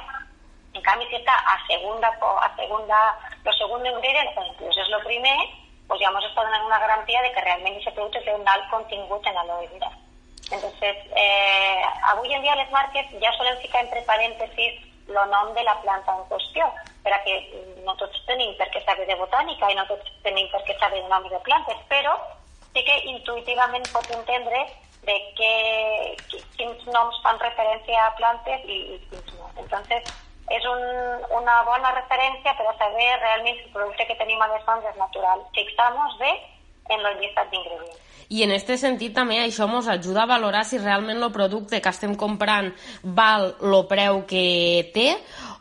En 0.75 0.84
canvi, 0.84 1.08
si 1.10 1.17
està 1.17 1.34
a 1.34 1.58
segunda, 1.65 2.12
a 2.22 2.50
segunda 2.60 3.00
Lo 3.46 3.53
segundo 3.53 3.88
ingrediente, 3.88 4.34
incluso 4.34 4.41
es 4.41 4.50
lo 4.50 4.55
primer, 5.16 5.48
pues 5.88 6.00
ya 6.00 6.08
hemos 6.08 6.24
estado 6.26 6.50
dando 6.50 6.68
una 6.68 6.80
garantía 6.80 7.22
de 7.22 7.32
que 7.32 7.42
realmente 7.42 7.80
ese 7.80 7.92
producto 7.92 8.20
té 8.22 8.34
un 8.34 8.48
alt 8.48 8.70
contingut 8.70 9.26
en 9.26 9.38
aloe 9.38 9.68
vera. 9.68 9.92
Entonces, 10.52 10.96
eh, 11.16 11.82
avui 12.12 12.34
en 12.34 12.42
dia 12.42 12.56
les 12.56 12.70
marques 12.72 13.06
ja 13.22 13.32
solen 13.38 13.58
ficar 13.60 13.82
entre 13.82 14.02
parèntesis 14.04 14.82
el 15.08 15.30
nom 15.30 15.54
de 15.54 15.64
la 15.64 15.80
planta 15.82 16.16
en 16.18 16.26
qüestió, 16.30 16.68
per 17.04 17.14
a 17.14 17.24
que 17.24 17.36
no 17.86 17.96
tots 17.96 18.26
tenim 18.26 18.56
per 18.58 18.68
què 18.74 18.82
saber 18.84 19.06
de 19.08 19.16
botànica 19.16 19.70
i 19.72 19.76
no 19.78 19.86
tots 19.86 20.10
tenim 20.24 20.50
per 20.52 20.64
què 20.66 20.78
saber 20.80 21.02
de 21.04 21.10
noms 21.10 21.30
de 21.30 21.40
plantes, 21.46 21.78
però 21.90 22.18
sí 22.74 22.84
que 22.84 22.98
intuïtivament 23.14 23.86
pot 23.94 24.10
entendre 24.12 24.66
de 25.06 25.18
què, 25.38 25.54
quins 26.58 26.86
noms 26.90 27.22
fan 27.22 27.40
referència 27.40 28.08
a 28.08 28.16
plantes 28.18 28.66
i, 28.66 28.80
i 28.96 29.02
quins 29.10 29.34
no. 29.38 29.52
Entonces, 29.62 30.10
és 30.54 30.66
un, 30.70 30.82
una 31.40 31.62
bona 31.66 31.94
referència 31.96 32.54
per 32.58 32.68
a 32.70 32.75
saber 32.78 33.08
realment 33.22 33.58
si 33.58 33.66
el 33.66 33.78
producte 33.78 34.06
que 34.10 34.18
tenim 34.20 34.42
a 34.42 34.52
les 34.54 34.66
mans 34.68 34.86
és 34.92 35.00
natural. 35.02 35.42
Fixar-nos 35.58 36.20
bé 36.22 36.34
en 36.94 37.02
el 37.02 37.18
llistat 37.22 37.50
d'ingredients. 37.50 38.02
I 38.30 38.42
en 38.42 38.56
aquest 38.56 38.82
sentit 38.82 39.14
també 39.14 39.38
això 39.38 39.68
ens 39.70 39.88
ajuda 39.92 40.24
a 40.24 40.30
valorar 40.30 40.64
si 40.66 40.80
realment 40.82 41.22
el 41.22 41.34
producte 41.34 41.82
que 41.82 41.92
estem 41.94 42.16
comprant 42.18 42.72
val 43.04 43.52
el 43.62 43.75
preu 43.90 44.24
que 44.30 44.46
té 44.96 45.12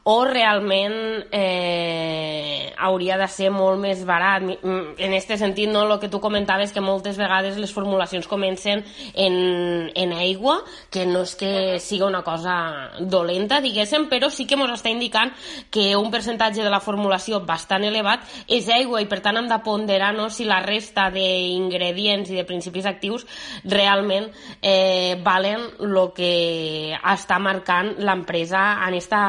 o 0.05 0.25
realment 0.29 1.27
eh, 1.33 2.73
hauria 2.77 3.17
de 3.17 3.29
ser 3.33 3.49
molt 3.51 3.81
més 3.81 4.03
barat. 4.05 4.45
Mm, 4.45 4.95
en 5.01 5.15
aquest 5.17 5.39
sentit, 5.41 5.71
no, 5.73 5.87
el 5.89 5.97
que 6.01 6.11
tu 6.13 6.21
comentaves 6.21 6.73
que 6.73 6.83
moltes 6.85 7.17
vegades 7.17 7.57
les 7.57 7.73
formulacions 7.73 8.29
comencen 8.29 8.85
en, 9.15 9.91
en 9.95 10.13
aigua, 10.13 10.59
que 10.93 11.07
no 11.09 11.23
és 11.25 11.35
que 11.41 11.53
siga 11.81 12.07
una 12.07 12.21
cosa 12.23 12.91
dolenta, 13.01 13.63
diguéssim, 13.65 14.05
però 14.13 14.29
sí 14.29 14.45
que 14.45 14.59
ens 14.61 14.77
està 14.77 14.93
indicant 14.93 15.33
que 15.73 15.95
un 15.97 16.11
percentatge 16.13 16.63
de 16.63 16.73
la 16.73 16.83
formulació 16.85 17.41
bastant 17.45 17.85
elevat 17.89 18.29
és 18.49 18.69
aigua 18.69 19.01
i 19.01 19.09
per 19.09 19.23
tant 19.25 19.41
hem 19.41 19.49
de 19.49 19.61
ponderar 19.65 20.13
no, 20.17 20.29
si 20.29 20.45
la 20.45 20.61
resta 20.65 21.09
d'ingredients 21.15 22.29
i 22.31 22.39
de 22.39 22.45
principis 22.45 22.87
actius 22.87 23.25
realment 23.65 24.29
eh, 24.61 25.17
valen 25.25 25.65
el 25.81 25.99
que 26.17 26.93
està 27.15 27.39
marcant 27.41 27.95
l'empresa 28.05 28.65
en 28.85 28.95
aquesta 28.95 29.25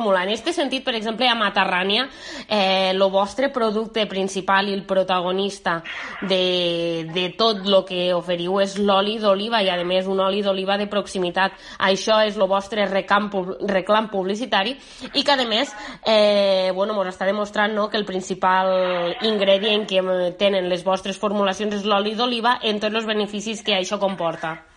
fórmula. 0.00 0.24
En 0.24 0.30
aquest 0.32 0.56
sentit, 0.56 0.84
per 0.84 0.94
exemple, 0.96 1.28
a 1.28 1.36
Matarrània, 1.36 2.08
eh, 2.48 2.90
el 2.90 3.02
vostre 3.10 3.50
producte 3.52 4.06
principal 4.06 4.68
i 4.68 4.74
el 4.74 4.84
protagonista 4.84 5.82
de, 6.22 7.06
de 7.12 7.28
tot 7.36 7.60
el 7.66 7.84
que 7.84 8.12
oferiu 8.14 8.60
és 8.60 8.78
l'oli 8.78 9.18
d'oliva 9.20 9.60
i, 9.62 9.68
a 9.68 9.76
més, 9.84 10.06
un 10.06 10.20
oli 10.20 10.42
d'oliva 10.42 10.78
de 10.78 10.88
proximitat. 10.88 11.52
Això 11.78 12.20
és 12.24 12.36
el 12.36 12.48
vostre 12.48 12.86
reclam, 12.88 13.30
reclam 13.68 14.08
publicitari 14.10 14.76
i 15.12 15.22
que, 15.22 15.32
a 15.32 15.46
més, 15.46 15.74
eh, 16.06 16.72
bueno, 16.74 16.96
ens 17.02 17.14
està 17.14 17.28
demostrant 17.28 17.74
no, 17.74 17.88
que 17.90 18.00
el 18.00 18.08
principal 18.08 19.16
ingredient 19.22 19.86
que 19.86 20.00
tenen 20.38 20.68
les 20.70 20.84
vostres 20.84 21.18
formulacions 21.18 21.74
és 21.76 21.84
l'oli 21.84 22.16
d'oliva 22.16 22.58
en 22.62 22.80
tots 22.80 22.96
els 22.96 23.06
beneficis 23.06 23.62
que 23.62 23.76
això 23.76 24.00
comporta. 24.00 24.69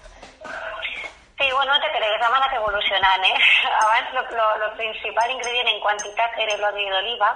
Te 2.04 2.10
cregues, 2.10 2.28
hem 2.28 2.34
anat 2.36 2.54
evolucionant, 2.58 3.24
eh? 3.24 3.38
Abans 3.82 4.10
el 4.20 4.72
principal 4.76 5.30
ingredient 5.32 5.70
en 5.72 5.80
quantitat 5.80 6.36
era 6.46 6.58
l'oli 6.60 6.84
d'oliva, 6.92 7.30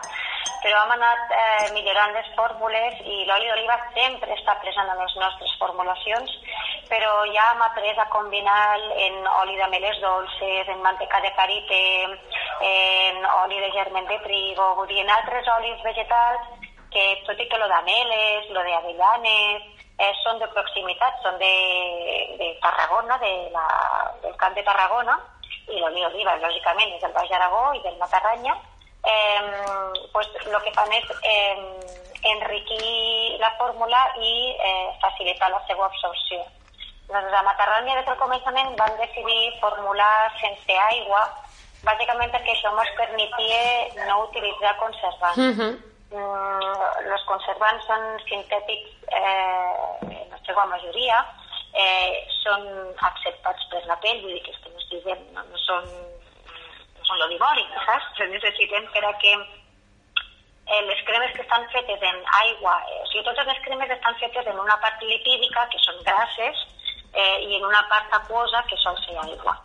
però 0.59 0.81
hem 0.81 0.91
anat 0.91 1.31
eh, 1.31 1.69
millorant 1.71 2.11
les 2.11 2.27
fórmules 2.35 2.99
i 2.99 3.21
l'oli 3.29 3.47
d'oliva 3.47 3.77
sempre 3.95 4.35
està 4.35 4.57
present 4.59 4.91
en 4.91 4.99
les 4.99 5.15
nostres 5.21 5.53
formulacions, 5.61 6.35
però 6.91 7.13
ja 7.31 7.45
hem 7.53 7.63
après 7.63 7.95
a 7.95 8.09
combinar 8.11 8.75
en 9.05 9.23
oli 9.37 9.55
de 9.55 9.71
meles 9.71 10.03
dolces, 10.03 10.67
en 10.67 10.83
manteca 10.83 11.23
de 11.23 11.31
karité, 11.39 11.81
en 12.73 13.23
oli 13.37 13.63
de 13.63 13.71
germen 13.71 14.11
de 14.11 14.19
trigo, 14.27 14.73
vull 14.81 14.91
dir, 14.91 14.99
en 15.05 15.15
altres 15.15 15.47
olis 15.55 15.79
vegetals 15.87 16.43
que 16.91 17.07
tot 17.23 17.39
i 17.39 17.47
que 17.47 17.63
lo 17.63 17.71
d'ameles, 17.71 18.51
lo 18.51 18.67
d'avellanes, 18.67 19.76
eh, 19.97 20.13
són 20.23 20.39
de 20.39 20.47
proximitat, 20.53 21.17
són 21.23 21.37
de, 21.41 21.53
de 22.39 22.51
Tarragona, 22.61 23.17
de 23.23 23.31
la, 23.53 23.65
del 24.23 24.35
camp 24.41 24.55
de 24.57 24.63
Tarragona, 24.67 25.17
i 25.67 25.79
l'oli 25.81 26.03
d'oliva, 26.03 26.37
lògicament, 26.43 26.93
és 26.95 27.01
del 27.03 27.15
Baix 27.15 27.31
Aragó 27.35 27.63
i 27.75 27.81
del 27.83 27.97
Matarranya, 28.01 28.53
eh, 29.03 29.41
pues, 30.13 30.29
el 30.45 30.59
que 30.63 30.75
fan 30.75 30.93
és 30.93 31.09
eh, 31.23 31.57
enriquir 32.35 33.39
la 33.41 33.51
fórmula 33.57 34.03
i 34.21 34.53
eh, 34.53 34.87
facilitar 35.01 35.51
la 35.51 35.63
seva 35.67 35.89
absorció. 35.89 36.45
Doncs 37.07 37.33
a 37.33 37.43
Matarranya, 37.43 37.97
des 37.97 38.07
del 38.07 38.21
començament, 38.21 38.73
van 38.79 38.95
decidir 39.01 39.51
formular 39.61 40.29
sense 40.41 40.79
aigua, 40.91 41.25
bàsicament 41.87 42.33
perquè 42.33 42.53
això 42.53 42.73
ens 42.73 42.95
permetia 42.97 44.07
no 44.07 44.23
utilitzar 44.27 44.77
conservants. 44.81 45.37
Uh 45.37 45.53
-huh 45.53 45.71
mm, 45.71 45.86
els 46.15 47.23
conservants 47.27 47.85
són 47.85 48.03
sintètics 48.27 49.11
eh, 49.11 50.23
la 50.31 50.39
seva 50.45 50.65
majoria, 50.71 51.19
eh, 51.73 52.23
són 52.43 52.63
acceptats 53.09 53.67
per 53.71 53.83
la 53.85 53.97
pell, 53.99 54.21
vull 54.21 54.33
dir 54.37 54.43
que, 54.45 54.51
és 54.51 54.87
que 54.89 55.01
no, 55.03 55.15
no, 55.35 55.43
no 55.51 55.57
són, 55.65 55.83
no 55.83 57.05
són 57.09 57.19
l'olivori, 57.19 57.67
saps? 57.85 58.07
Però 58.15 58.29
necessitem 58.31 58.87
per 58.93 59.03
a 59.03 59.13
que 59.19 59.33
eh, 59.35 60.81
les 60.87 61.03
cremes 61.09 61.35
que 61.35 61.43
estan 61.43 61.67
fetes 61.75 62.01
en 62.01 62.23
aigua, 62.41 62.79
eh, 62.87 63.01
o 63.03 63.05
sigui, 63.11 63.25
totes 63.27 63.51
les 63.51 63.59
cremes 63.67 63.91
estan 63.97 64.15
fetes 64.23 64.47
en 64.47 64.59
una 64.63 64.79
part 64.79 65.03
lipídica, 65.03 65.67
que 65.73 65.83
són 65.83 65.99
grasses, 66.07 66.63
eh, 67.13 67.37
i 67.49 67.59
en 67.59 67.67
una 67.67 67.83
part 67.91 68.13
aquosa, 68.21 68.63
que 68.71 68.79
sol 68.79 68.95
ser 69.03 69.19
aigua. 69.25 69.57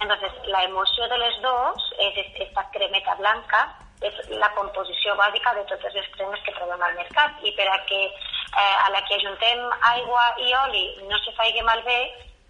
Entonces, 0.00 0.32
la 0.48 0.64
emoció 0.64 1.06
de 1.12 1.18
les 1.20 1.36
dos 1.44 1.92
és 2.00 2.24
esta 2.46 2.64
cremeta 2.72 3.14
blanca 3.20 3.66
és 4.08 4.20
la 4.40 4.48
composició 4.56 5.14
bàsica 5.18 5.52
de 5.56 5.64
totes 5.72 5.94
les 5.94 6.08
cremes 6.16 6.40
que 6.46 6.54
trobem 6.56 6.82
al 6.82 6.96
mercat 6.96 7.42
i 7.44 7.52
per 7.58 7.68
a 7.68 7.78
que 7.88 8.00
eh, 8.06 8.76
a 8.86 8.88
la 8.94 9.02
que 9.08 9.18
ajuntem 9.18 9.66
aigua 9.92 10.24
i 10.46 10.54
oli 10.62 10.84
no 11.10 11.18
se 11.24 11.34
faci 11.36 11.62
malbé, 11.66 11.98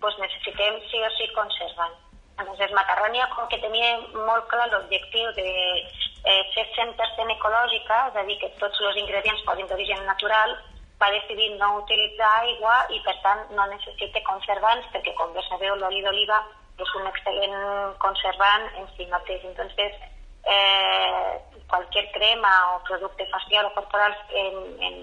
doncs 0.01 0.21
necessitem 0.23 0.79
sí 0.91 1.03
o 1.03 1.11
sí 1.17 1.29
conservant. 1.35 1.99
Entonces, 2.41 2.73
Matarrània, 2.73 3.27
com 3.35 3.49
que 3.53 3.59
tenia 3.61 3.99
molt 4.15 4.47
clar 4.49 4.71
l'objectiu 4.71 5.33
de 5.37 5.49
eh, 5.51 6.43
ser 6.55 6.65
100% 6.77 7.35
ecològica, 7.37 7.99
és 8.09 8.17
a 8.17 8.25
dir, 8.29 8.39
que 8.41 8.49
tots 8.63 8.81
els 8.89 9.01
ingredients 9.03 9.45
posin 9.49 9.69
d'origen 9.69 10.07
natural, 10.09 10.57
va 11.01 11.11
decidir 11.13 11.51
no 11.59 11.75
utilitzar 11.81 12.31
aigua 12.45 12.79
i, 12.97 13.01
per 13.05 13.17
tant, 13.25 13.45
no 13.57 13.67
necessita 13.69 14.25
conservants, 14.29 14.89
perquè, 14.95 15.13
com 15.19 15.37
bé 15.37 15.45
sabeu, 15.49 15.77
l'oli 15.77 16.01
d'oliva 16.07 16.41
és 16.81 16.95
un 16.97 17.09
excel·lent 17.11 17.57
conservant 18.01 18.67
en 18.81 18.89
si 18.97 19.07
mateix. 19.13 19.45
Entonces, 19.45 20.01
eh, 20.45 21.41
cualquier 21.69 22.11
crema 22.13 22.77
o 22.77 22.85
producte 22.85 23.27
facial 23.27 23.67
o 23.67 23.75
corporal 23.75 24.17
en, 24.35 24.83
en 24.83 24.95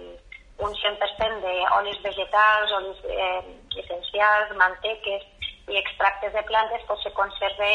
un 0.58 0.74
100% 0.74 1.41
d'olis 1.44 2.01
vegetals, 2.01 2.72
olis 2.72 3.01
eh, 3.06 3.41
essencials, 3.77 4.56
manteques 4.58 5.25
i 5.67 5.77
extractes 5.77 6.34
de 6.34 6.44
plantes 6.44 6.82
pues, 6.88 7.01
se 7.03 7.13
conserve 7.13 7.72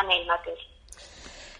en 0.00 0.10
ell 0.10 0.26
mateix. 0.26 0.66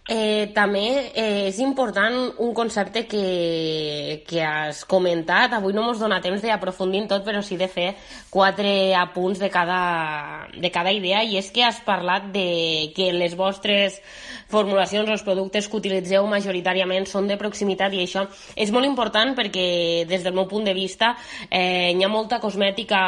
Eh, 0.09 0.53
també 0.55 1.11
eh, 1.19 1.49
és 1.49 1.57
important 1.59 2.15
un 2.39 2.53
concepte 2.55 3.09
que, 3.11 4.23
que 4.29 4.43
has 4.47 4.85
comentat. 4.87 5.57
Avui 5.57 5.75
no 5.75 5.89
ens 5.91 5.99
dona 5.99 6.21
temps 6.23 6.45
d'aprofundir 6.45 7.01
en 7.03 7.09
tot, 7.11 7.25
però 7.27 7.41
sí 7.43 7.59
de 7.59 7.67
fer 7.67 7.89
quatre 8.31 8.95
apunts 8.95 9.41
de 9.43 9.51
cada, 9.51 10.47
de 10.55 10.71
cada 10.71 10.93
idea, 10.95 11.25
i 11.27 11.35
és 11.41 11.51
que 11.51 11.65
has 11.67 11.81
parlat 11.83 12.31
de 12.31 12.93
que 12.95 13.11
les 13.17 13.35
vostres 13.35 13.99
formulacions, 14.47 15.11
els 15.11 15.25
productes 15.27 15.67
que 15.67 15.81
utilitzeu 15.81 16.29
majoritàriament 16.31 17.09
són 17.11 17.27
de 17.27 17.39
proximitat, 17.41 17.91
i 17.99 18.05
això 18.05 18.29
és 18.55 18.71
molt 18.71 18.87
important 18.87 19.35
perquè, 19.35 20.07
des 20.07 20.23
del 20.23 20.39
meu 20.39 20.47
punt 20.47 20.71
de 20.71 20.77
vista, 20.77 21.17
eh, 21.51 21.91
hi 21.91 22.07
ha 22.07 22.13
molta 22.13 22.39
cosmètica 22.39 23.03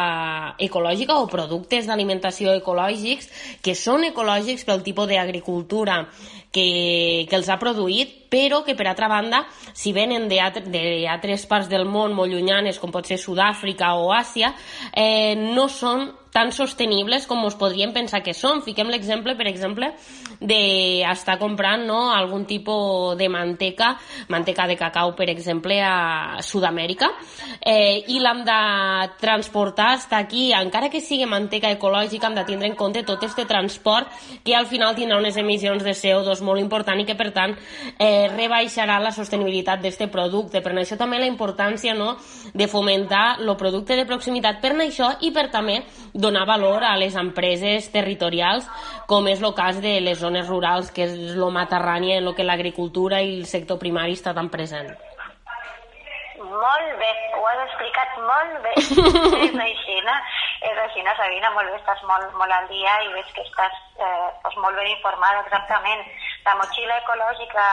ecològica 0.59 1.21
o 1.23 1.31
productes 1.31 1.87
d'alimentació 1.87 2.59
ecològics 2.59 3.31
que 3.63 3.79
són 3.79 4.03
ecològics 4.11 4.67
pel 4.67 4.83
tipus 4.83 5.07
d'agricultura 5.07 6.03
que, 6.53 7.27
que 7.29 7.37
els 7.39 7.49
ha 7.49 7.59
produït, 7.61 8.28
però 8.29 8.63
que, 8.65 8.77
per 8.79 8.89
altra 8.89 9.09
banda, 9.09 9.45
si 9.73 9.95
venen 9.97 10.29
d'altres 10.29 11.47
parts 11.51 11.69
del 11.69 11.87
món 11.89 12.15
molt 12.17 12.33
llunyanes, 12.33 12.79
com 12.79 12.93
pot 12.95 13.09
ser 13.09 13.19
Sud-àfrica 13.19 13.95
o 13.97 14.13
Àsia, 14.13 14.55
eh, 14.93 15.35
no 15.37 15.69
són 15.69 16.11
tan 16.33 16.53
sostenibles 16.53 17.27
com 17.27 17.41
us 17.47 17.57
podríem 17.59 17.93
pensar 17.93 18.21
que 18.23 18.35
són. 18.37 18.61
Fiquem 18.63 18.91
l'exemple, 18.93 19.35
per 19.39 19.49
exemple, 19.49 19.91
d'estar 20.39 21.39
comprant 21.41 21.87
no, 21.89 22.13
algun 22.15 22.45
tipus 22.47 23.17
de 23.19 23.29
manteca, 23.33 23.95
manteca 24.29 24.69
de 24.69 24.77
cacau, 24.79 25.15
per 25.17 25.29
exemple, 25.33 25.81
a 25.83 26.43
Sud-amèrica, 26.45 27.11
eh, 27.61 28.05
i 28.13 28.21
l'hem 28.23 28.45
de 28.47 28.61
transportar 29.21 29.97
fins 29.99 30.13
aquí. 30.13 30.53
Encara 30.53 30.91
que 30.93 31.01
sigui 31.01 31.27
manteca 31.27 31.71
ecològica, 31.75 32.29
hem 32.29 32.37
de 32.39 32.45
tindre 32.49 32.69
en 32.69 32.77
compte 32.77 33.03
tot 33.09 33.23
aquest 33.23 33.43
transport 33.49 34.13
que 34.45 34.55
al 34.55 34.67
final 34.67 34.95
tindrà 34.95 35.19
unes 35.19 35.37
emissions 35.37 35.83
de 35.85 35.95
CO2 35.97 36.43
molt 36.45 36.61
important 36.61 37.01
i 37.01 37.07
que, 37.09 37.17
per 37.19 37.31
tant, 37.33 37.57
eh, 37.99 38.18
rebaixarà 38.33 38.99
la 39.03 39.13
sostenibilitat 39.15 39.83
d'aquest 39.83 40.11
producte. 40.13 40.63
Per 40.65 40.73
això 40.75 40.99
també 40.99 41.21
la 41.21 41.29
importància 41.31 41.95
no, 41.95 42.17
de 42.55 42.69
fomentar 42.69 43.39
el 43.41 43.55
producte 43.57 43.97
de 43.97 44.07
proximitat 44.09 44.61
per 44.63 44.75
això 44.79 45.13
i 45.21 45.31
per 45.35 45.49
també 45.55 45.81
donar 46.13 46.47
valor 46.47 46.85
a 46.85 46.97
les 46.97 47.17
empreses 47.17 47.91
territorials, 47.95 48.67
com 49.07 49.29
és 49.29 49.43
el 49.43 49.55
cas 49.55 49.81
de 49.81 49.99
les 50.01 50.19
zones 50.19 50.49
rurals, 50.49 50.91
que 50.91 51.05
és 51.07 51.37
el 51.37 51.51
matarrani 51.53 52.17
en 52.17 52.27
el 52.27 52.35
que 52.35 52.47
l'agricultura 52.47 53.23
i 53.23 53.39
el 53.39 53.47
sector 53.47 53.79
primari 53.79 54.19
està 54.19 54.35
tan 54.35 54.51
present. 54.51 54.91
Molt 56.39 56.93
bé, 56.99 57.11
ho 57.39 57.45
has 57.47 57.61
explicat 57.69 58.15
molt 58.27 58.55
bé. 58.65 58.73
és 59.47 59.59
així, 59.63 59.99
no? 60.07 60.17
Així, 60.59 61.03
no, 61.03 61.13
Sabina? 61.17 61.51
Molt 61.55 61.71
bé, 61.71 61.77
estàs 61.79 62.01
molt, 62.09 62.33
molt 62.35 62.53
al 62.53 62.67
dia 62.71 62.95
i 63.05 63.13
veig 63.13 63.29
que 63.35 63.45
estàs 63.47 63.75
eh, 64.03 64.29
doncs 64.43 64.57
molt 64.59 64.75
ben 64.79 64.89
informada 64.91 65.45
exactament. 65.45 66.03
La 66.47 66.57
motxilla 66.59 66.97
ecològica 67.03 67.67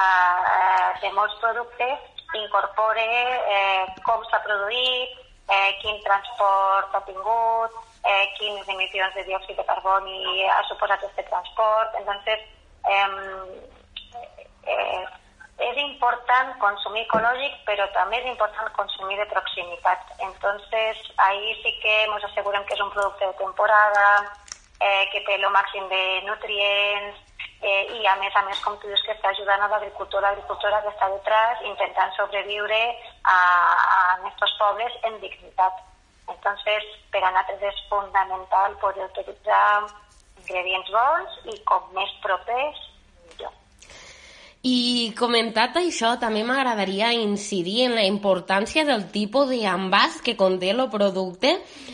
eh, 0.52 0.90
de 1.02 1.12
molts 1.18 1.38
productes 1.42 2.12
incorpora 2.36 3.02
eh, 3.02 3.86
com 4.06 4.24
s'ha 4.30 4.42
produït, 4.46 5.18
eh, 5.50 5.72
quin 5.82 5.98
transport 6.04 6.94
ha 6.94 7.02
tingut, 7.08 7.78
eh, 8.04 8.26
quines 8.38 8.70
emissions 8.76 9.16
de 9.16 9.26
diòxid 9.30 9.58
de 9.58 9.66
carboni 9.66 10.46
ha 10.46 10.62
suposat 10.70 11.02
aquest 11.02 11.30
transport. 11.30 11.96
Entonces, 12.02 12.40
eh, 12.86 13.10
eh, 14.68 15.06
és 15.66 15.78
important 15.82 16.54
consumir 16.62 17.06
ecològic, 17.06 17.60
però 17.68 17.88
també 17.94 18.20
és 18.22 18.32
important 18.32 18.72
consumir 18.78 19.18
de 19.18 19.28
proximitat. 19.32 20.12
Entonces, 20.20 20.98
ahí 21.18 21.54
sí 21.62 21.74
que 21.82 21.96
ens 22.06 22.26
assegurem 22.30 22.66
que 22.66 22.76
és 22.76 22.84
un 22.86 22.92
producte 22.94 23.26
de 23.26 23.38
temporada, 23.42 24.08
eh, 24.80 25.06
que 25.12 25.24
té 25.26 25.36
el 25.36 25.48
màxim 25.50 25.88
de 25.90 26.04
nutrients, 26.28 27.22
eh, 27.62 27.84
i 27.98 28.06
a 28.06 28.16
més 28.22 28.36
a 28.36 28.44
més, 28.46 28.60
com 28.62 28.78
tu 28.80 28.88
dius, 28.88 29.02
que 29.06 29.16
està 29.16 29.32
ajudant 29.32 29.62
a 29.62 29.70
l'agricultor, 29.72 30.22
l'agricultora 30.22 30.82
que 30.84 30.94
està 30.94 31.10
detrás, 31.10 31.62
intentant 31.66 32.14
sobreviure 32.18 32.82
a, 33.24 33.38
a 33.38 34.00
aquests 34.30 34.58
pobles 34.62 34.98
en 35.10 35.20
dignitat. 35.24 35.82
Entonces, 36.30 36.86
per 37.12 37.24
a 37.24 37.32
nosaltres 37.32 37.70
és 37.74 37.84
fundamental 37.90 38.78
poder 38.82 39.06
utilitzar 39.10 39.86
ingredients 40.42 40.92
bons 40.94 41.40
i 41.54 41.58
com 41.70 41.90
més 41.98 42.12
propers. 42.26 42.85
I 44.66 45.12
comentat 45.14 45.76
això, 45.78 46.16
també 46.18 46.42
m'agradaria 46.42 47.12
incidir 47.14 47.84
en 47.86 47.92
la 47.94 48.06
importància 48.10 48.82
del 48.88 49.04
tipus 49.14 49.52
d'envàs 49.52 50.24
que 50.26 50.34
conté 50.36 50.72
el 50.74 50.82
producte. 50.90 51.52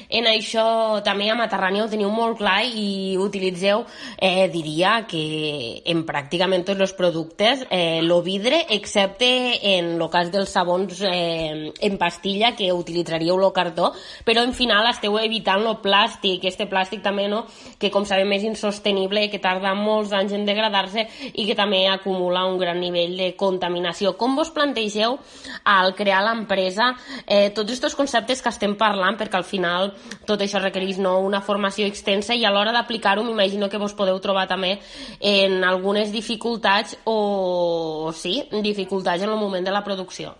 En 0.08 0.28
això 0.28 1.02
també 1.04 1.28
a 1.28 1.36
Matarranya 1.36 1.84
ho 1.84 1.90
teniu 1.92 2.08
molt 2.12 2.38
clar 2.40 2.62
i 2.64 3.18
utilitzeu, 3.20 3.84
eh, 4.18 4.48
diria 4.54 5.06
que 5.08 5.82
en 5.84 6.06
pràcticament 6.08 6.64
tots 6.64 6.80
els 6.80 6.94
productes, 6.96 7.66
eh, 7.70 8.00
lo 8.04 8.22
vidre, 8.22 8.66
excepte 8.70 9.28
en 9.76 9.92
el 10.00 10.10
cas 10.10 10.32
dels 10.32 10.56
sabons 10.56 11.04
eh, 11.04 11.74
en 11.76 11.98
pastilla, 11.98 12.56
que 12.56 12.72
utilitzaríeu 12.72 13.36
el 13.36 13.52
cartó, 13.52 13.92
però 14.24 14.46
en 14.48 14.54
final 14.56 14.88
esteu 14.88 15.20
evitant 15.20 15.68
el 15.68 15.80
plàstic, 15.84 16.48
este 16.48 16.70
plàstic 16.72 17.04
també, 17.04 17.28
no?, 17.28 17.44
que 17.80 17.92
com 17.92 18.06
sabem 18.06 18.32
és 18.32 18.48
insostenible, 18.48 19.28
que 19.30 19.44
tarda 19.44 19.76
molts 19.76 20.16
anys 20.16 20.32
en 20.40 20.48
degradar-se 20.48 21.08
i 21.34 21.48
que 21.48 21.56
també 21.56 21.88
acumula 21.92 22.46
un 22.48 22.61
gran 22.62 22.80
nivell 22.80 23.18
de 23.18 23.32
contaminació. 23.38 24.16
Com 24.18 24.36
vos 24.38 24.52
plantegeu 24.54 25.18
al 25.66 25.96
crear 25.98 26.22
l'empresa 26.26 26.92
eh, 27.26 27.50
tots 27.56 27.74
aquests 27.78 27.98
conceptes 27.98 28.42
que 28.42 28.52
estem 28.54 28.76
parlant, 28.80 29.18
perquè 29.20 29.40
al 29.40 29.48
final 29.48 29.92
tot 30.30 30.42
això 30.42 30.62
requereix 30.62 31.02
no, 31.02 31.18
una 31.26 31.42
formació 31.42 31.88
extensa 31.90 32.38
i 32.38 32.46
a 32.46 32.54
l'hora 32.54 32.74
d'aplicar-ho 32.76 33.26
m'imagino 33.26 33.70
que 33.70 33.82
vos 33.82 33.96
podeu 33.98 34.20
trobar 34.24 34.48
també 34.48 34.78
en 35.20 35.64
algunes 35.68 36.12
dificultats 36.14 36.98
o, 37.06 38.12
sí, 38.16 38.38
dificultats 38.62 39.24
en 39.24 39.34
el 39.34 39.42
moment 39.42 39.66
de 39.66 39.74
la 39.74 39.84
producció. 39.84 40.36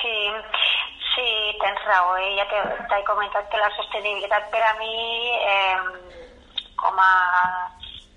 Sí, 0.00 0.16
sí, 1.14 1.28
tens 1.62 1.86
raó. 1.86 2.16
Eh? 2.16 2.34
Ja 2.40 2.48
t'he 2.50 3.04
comentat 3.08 3.48
que 3.50 3.60
la 3.60 3.70
sostenibilitat 3.76 4.50
per 4.52 4.62
a 4.64 4.74
mi 4.80 4.94
eh, 5.38 5.78
com 6.80 7.00
a 7.00 7.12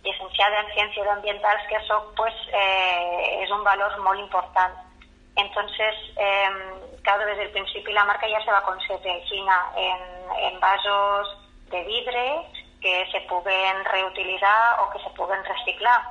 llicenciada 0.08 0.62
en 0.62 0.74
Ciències 0.74 1.08
Ambientals 1.08 1.68
que 1.68 1.80
sóc, 1.88 2.14
pues, 2.16 2.34
eh, 2.52 3.44
és 3.44 3.52
un 3.52 3.64
valor 3.64 3.98
molt 4.00 4.20
important. 4.20 4.74
Entonces, 5.36 5.96
eh, 6.18 6.50
claro, 7.04 7.26
desde 7.26 7.44
el 7.44 7.52
principio 7.52 7.94
la 7.94 8.06
marca 8.06 8.28
ya 8.28 8.44
se 8.44 8.52
va 8.52 8.60
a 8.60 8.64
conceber 8.64 9.22
en, 9.76 10.02
en 10.48 10.60
vasos 10.60 11.38
de 11.70 11.84
vidre 11.84 12.42
que 12.82 13.06
se 13.12 13.22
puguen 13.22 13.86
reutilitzar 13.86 14.80
o 14.82 14.90
que 14.90 15.00
se 15.00 15.10
puguen 15.12 15.44
reciclar. 15.44 16.02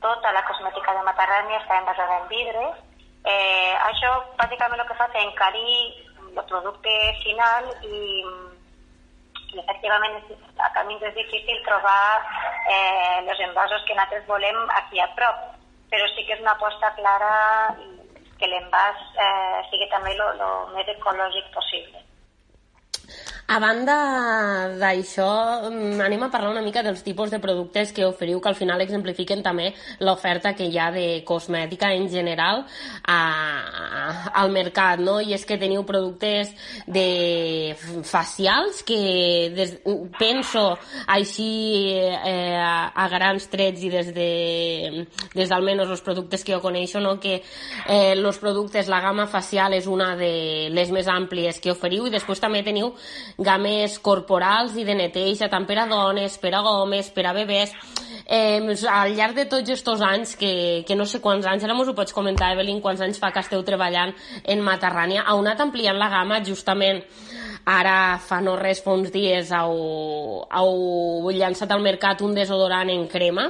Tota 0.00 0.32
la 0.32 0.44
cosmètica 0.44 0.92
de 0.94 1.02
Matarranya 1.02 1.60
està 1.60 1.78
envasada 1.78 2.18
en 2.22 2.28
vidre. 2.28 2.64
Eh, 3.24 3.74
això, 3.88 4.10
bàsicament, 4.36 4.80
el 4.80 4.88
que 4.88 4.98
fa 4.98 5.08
és 5.12 5.22
encarir 5.24 5.76
el 6.34 6.44
producte 6.50 6.92
final 7.22 7.70
i 7.88 8.24
i 9.54 9.62
efectivament 9.62 10.20
a 10.58 10.70
camins 10.76 11.02
és 11.10 11.14
difícil 11.16 11.60
trobar 11.66 12.22
eh, 12.70 13.24
els 13.24 13.42
envasos 13.48 13.84
que 13.88 13.96
nosaltres 13.96 14.26
volem 14.30 14.58
aquí 14.80 15.00
a 15.00 15.10
prop, 15.18 15.44
però 15.90 16.08
sí 16.14 16.26
que 16.26 16.36
és 16.36 16.42
una 16.44 16.56
aposta 16.58 16.92
clara 16.98 17.34
que 18.38 18.50
l'envàs 18.50 19.04
eh, 19.26 19.60
sigui 19.70 19.88
també 19.92 20.16
el 20.16 20.42
més 20.74 20.90
ecològic 20.96 21.52
possible. 21.54 22.04
A 23.46 23.58
banda 23.60 23.94
d'això, 24.80 25.68
mm, 25.68 26.00
anem 26.00 26.22
a 26.24 26.30
parlar 26.32 26.50
una 26.50 26.62
mica 26.64 26.82
dels 26.82 27.02
tipus 27.04 27.30
de 27.30 27.38
productes 27.38 27.92
que 27.92 28.06
oferiu, 28.06 28.40
que 28.40 28.48
al 28.48 28.56
final 28.56 28.80
exemplifiquen 28.80 29.42
també 29.44 29.74
l'oferta 30.00 30.54
que 30.56 30.64
hi 30.64 30.78
ha 30.78 30.90
de 30.90 31.22
cosmètica 31.28 31.92
en 31.92 32.08
general 32.08 32.64
a, 33.04 33.18
a, 33.18 33.63
al 34.32 34.52
mercat, 34.54 35.00
no? 35.00 35.18
I 35.20 35.34
és 35.36 35.44
que 35.46 35.58
teniu 35.60 35.84
productes 35.86 36.52
de 36.86 37.74
facials 38.06 38.82
que 38.86 39.50
des, 39.54 39.76
penso 40.18 40.64
així 41.10 41.92
eh, 41.94 42.56
a, 42.56 43.08
grans 43.12 43.46
trets 43.52 43.84
i 43.84 43.90
des 43.92 44.12
de 44.14 44.30
des 45.34 45.50
d'almenys 45.50 45.90
els 45.90 46.02
productes 46.04 46.44
que 46.44 46.54
jo 46.54 46.60
coneixo, 46.62 47.00
no? 47.00 47.16
que 47.20 47.40
eh, 47.40 48.12
els 48.14 48.38
productes, 48.38 48.88
la 48.88 49.00
gamma 49.04 49.26
facial 49.30 49.74
és 49.74 49.86
una 49.90 50.14
de 50.16 50.70
les 50.72 50.90
més 50.94 51.08
àmplies 51.10 51.60
que 51.60 51.72
oferiu 51.72 52.06
i 52.06 52.14
després 52.14 52.40
també 52.40 52.62
teniu 52.66 52.92
games 53.38 53.98
corporals 53.98 54.76
i 54.78 54.86
de 54.86 54.96
neteja, 54.98 55.50
tant 55.52 55.66
per 55.66 55.78
a 55.82 55.88
dones, 55.90 56.38
per 56.38 56.54
a 56.54 56.62
homes, 56.62 57.10
per 57.14 57.26
a 57.28 57.34
bebès. 57.36 57.74
Eh, 58.26 58.60
al 58.88 59.14
llarg 59.16 59.36
de 59.36 59.44
tots 59.44 59.68
aquests 59.68 60.04
anys, 60.04 60.34
que, 60.40 60.84
que 60.88 60.96
no 60.96 61.04
sé 61.04 61.20
quants 61.20 61.46
anys, 61.46 61.64
ara 61.64 61.76
mos 61.76 61.88
ho 61.88 61.96
pots 61.96 62.16
comentar, 62.16 62.52
Evelyn, 62.54 62.80
quants 62.80 63.02
anys 63.04 63.20
fa 63.20 63.32
que 63.32 63.42
esteu 63.44 63.62
treballant 63.66 64.14
en 64.44 64.64
Matarrània, 64.64 65.26
heu 65.28 65.44
anat 65.44 65.60
ampliant 65.60 65.98
la 66.00 66.08
gamma 66.12 66.40
justament 66.44 67.02
ara 67.64 68.18
fa 68.20 68.40
no 68.44 68.56
res, 68.60 68.82
fa 68.84 68.92
uns 68.92 69.10
dies 69.12 69.50
heu, 69.56 69.78
heu 70.44 71.30
llançat 71.32 71.70
al 71.72 71.82
mercat 71.84 72.20
un 72.24 72.34
desodorant 72.36 72.90
en 72.92 73.06
crema 73.08 73.48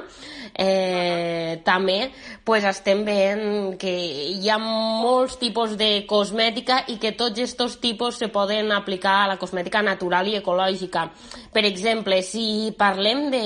eh, 0.54 1.60
també 1.64 2.10
pues, 2.44 2.64
estem 2.64 3.04
veient 3.04 3.76
que 3.80 3.90
hi 3.90 4.50
ha 4.50 4.58
molts 4.62 5.38
tipus 5.40 5.76
de 5.80 6.04
cosmètica 6.08 6.82
i 6.88 6.98
que 7.02 7.14
tots 7.18 7.40
aquests 7.42 7.80
tipus 7.82 8.20
se 8.22 8.28
poden 8.28 8.72
aplicar 8.72 9.22
a 9.22 9.32
la 9.34 9.38
cosmètica 9.40 9.82
natural 9.82 10.28
i 10.30 10.38
ecològica. 10.38 11.08
Per 11.52 11.64
exemple, 11.66 12.20
si 12.22 12.72
parlem 12.78 13.28
de, 13.34 13.44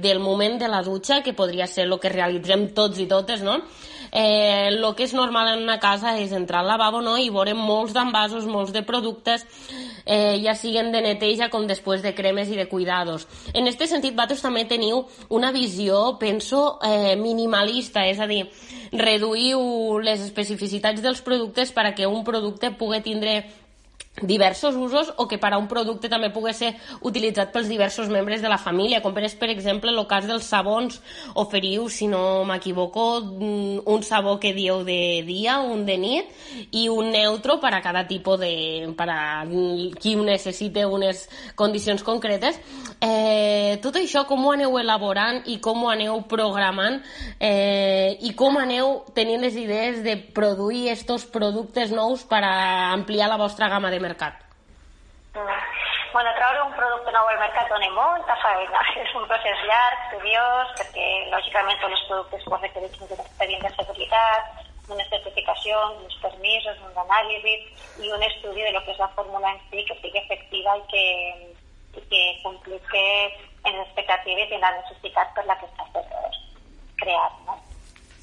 del 0.00 0.20
moment 0.20 0.58
de 0.60 0.68
la 0.68 0.82
dutxa, 0.82 1.22
que 1.22 1.36
podria 1.36 1.66
ser 1.66 1.86
el 1.86 1.98
que 2.00 2.12
realitzem 2.12 2.70
tots 2.74 2.98
i 3.02 3.06
totes, 3.10 3.44
no? 3.44 3.60
eh, 4.12 4.70
que 4.96 5.04
és 5.04 5.12
normal 5.14 5.52
en 5.52 5.62
una 5.64 5.78
casa 5.78 6.16
és 6.18 6.32
entrar 6.32 6.62
al 6.62 6.70
lavabo 6.70 7.02
no? 7.04 7.16
i 7.18 7.28
veure 7.30 7.54
molts 7.54 7.92
d'envasos, 7.92 8.46
molts 8.46 8.72
de 8.72 8.82
productes, 8.86 9.44
eh, 10.06 10.38
ja 10.42 10.54
siguen 10.54 10.92
de 10.94 11.02
neteja 11.02 11.50
com 11.50 11.66
després 11.66 12.00
de 12.02 12.14
cremes 12.14 12.48
i 12.48 12.56
de 12.56 12.68
cuidados. 12.70 13.26
En 13.52 13.66
aquest 13.66 13.90
sentit, 13.90 14.14
vosaltres 14.14 14.44
també 14.46 14.64
teniu 14.64 15.04
una 15.28 15.52
visió, 15.52 16.16
penso, 16.22 16.78
eh, 16.86 17.16
minimalista, 17.20 18.06
és 18.06 18.22
a 18.22 18.30
dir, 18.30 18.46
reduïu 18.92 19.98
les 20.00 20.22
especificitats 20.22 21.02
dels 21.02 21.20
productes 21.20 21.74
perquè 21.74 22.06
un 22.06 22.24
producte 22.24 22.70
pugui 22.78 23.02
tindre 23.02 23.42
diversos 24.22 24.74
usos 24.74 25.12
o 25.16 25.26
que 25.28 25.38
per 25.38 25.52
a 25.52 25.58
un 25.58 25.68
producte 25.68 26.08
també 26.08 26.30
pugui 26.32 26.54
ser 26.56 26.72
utilitzat 27.04 27.52
pels 27.52 27.68
diversos 27.68 28.08
membres 28.08 28.42
de 28.42 28.48
la 28.48 28.58
família, 28.58 29.02
com 29.04 29.16
és, 29.18 29.34
per 29.34 29.50
exemple, 29.50 29.90
el 29.90 30.06
cas 30.08 30.26
dels 30.28 30.46
sabons. 30.48 31.00
Oferiu, 31.34 31.88
si 31.88 32.06
no 32.06 32.44
m'equivoco, 32.44 33.20
mm, 33.20 33.84
un 33.84 34.02
sabó 34.02 34.38
que 34.40 34.52
dieu 34.54 34.84
de 34.84 35.22
dia, 35.26 35.58
un 35.60 35.84
de 35.86 35.96
nit 35.98 36.26
i 36.72 36.88
un 36.88 37.10
neutro 37.10 37.60
per 37.60 37.74
a 37.74 37.82
cada 37.82 38.06
tipus 38.06 38.40
de... 38.40 38.94
per 38.96 39.08
a 39.10 39.44
qui 40.00 40.16
necessite 40.16 40.86
unes 40.86 41.28
condicions 41.54 42.02
concretes. 42.02 42.58
Eh, 43.00 43.78
tot 43.82 43.96
això 43.96 44.24
com 44.26 44.44
ho 44.46 44.52
aneu 44.52 44.78
elaborant 44.78 45.42
i 45.46 45.58
com 45.60 45.84
ho 45.84 45.90
aneu 45.90 46.22
programant 46.28 47.02
eh, 47.40 48.16
i 48.24 48.32
com 48.38 48.56
aneu 48.56 49.04
tenint 49.14 49.42
les 49.44 49.56
idees 49.56 50.02
de 50.04 50.16
produir 50.16 50.88
estos 50.88 51.26
productes 51.28 51.92
nous 51.92 52.24
per 52.24 52.42
a 52.44 52.92
ampliar 52.94 53.28
la 53.28 53.36
vostra 53.36 53.68
gamma 53.68 53.90
de 53.90 54.00
mercat? 54.06 54.44
Mm. 55.36 55.86
Bueno, 56.12 56.30
treure 56.38 56.62
un 56.64 56.72
producte 56.72 57.12
nou 57.12 57.26
al 57.28 57.40
mercat 57.40 57.68
dona 57.68 57.88
molta 57.92 58.36
feina. 58.40 58.84
És 59.02 59.10
un 59.18 59.26
procés 59.28 59.64
llarg, 59.68 60.06
seriós, 60.12 60.70
perquè 60.78 61.08
lògicament 61.32 61.82
tots 61.82 61.96
els 61.98 62.06
productes 62.10 62.46
pues, 62.46 62.62
requereixen 62.62 63.04
un 63.04 63.24
expedient 63.24 63.66
de 63.66 63.72
seguretat, 63.74 64.62
unes 64.88 65.10
certificacions, 65.10 66.00
uns 66.06 66.16
permisos, 66.22 66.78
un 66.88 67.02
anàlisi 67.02 67.56
i 68.06 68.12
un 68.16 68.22
estudi 68.22 68.62
de 68.62 68.72
lo 68.72 68.82
que 68.86 68.94
és 68.94 69.02
la 69.02 69.10
fórmula 69.18 69.52
en 69.52 69.60
si 69.68 69.84
que 69.88 69.98
sigui 70.00 70.22
efectiva 70.22 70.76
i 70.78 70.86
que, 70.92 71.04
i 71.98 72.06
que 72.12 72.22
complique 72.44 73.04
en 73.66 73.74
les 73.74 73.84
expectatives 73.88 74.54
i 74.54 74.62
la 74.62 74.72
necessitat 74.78 75.34
per 75.34 75.44
la 75.50 75.58
que 75.58 75.68
està 75.68 76.06
creat. 77.02 77.42
No? 77.50 77.58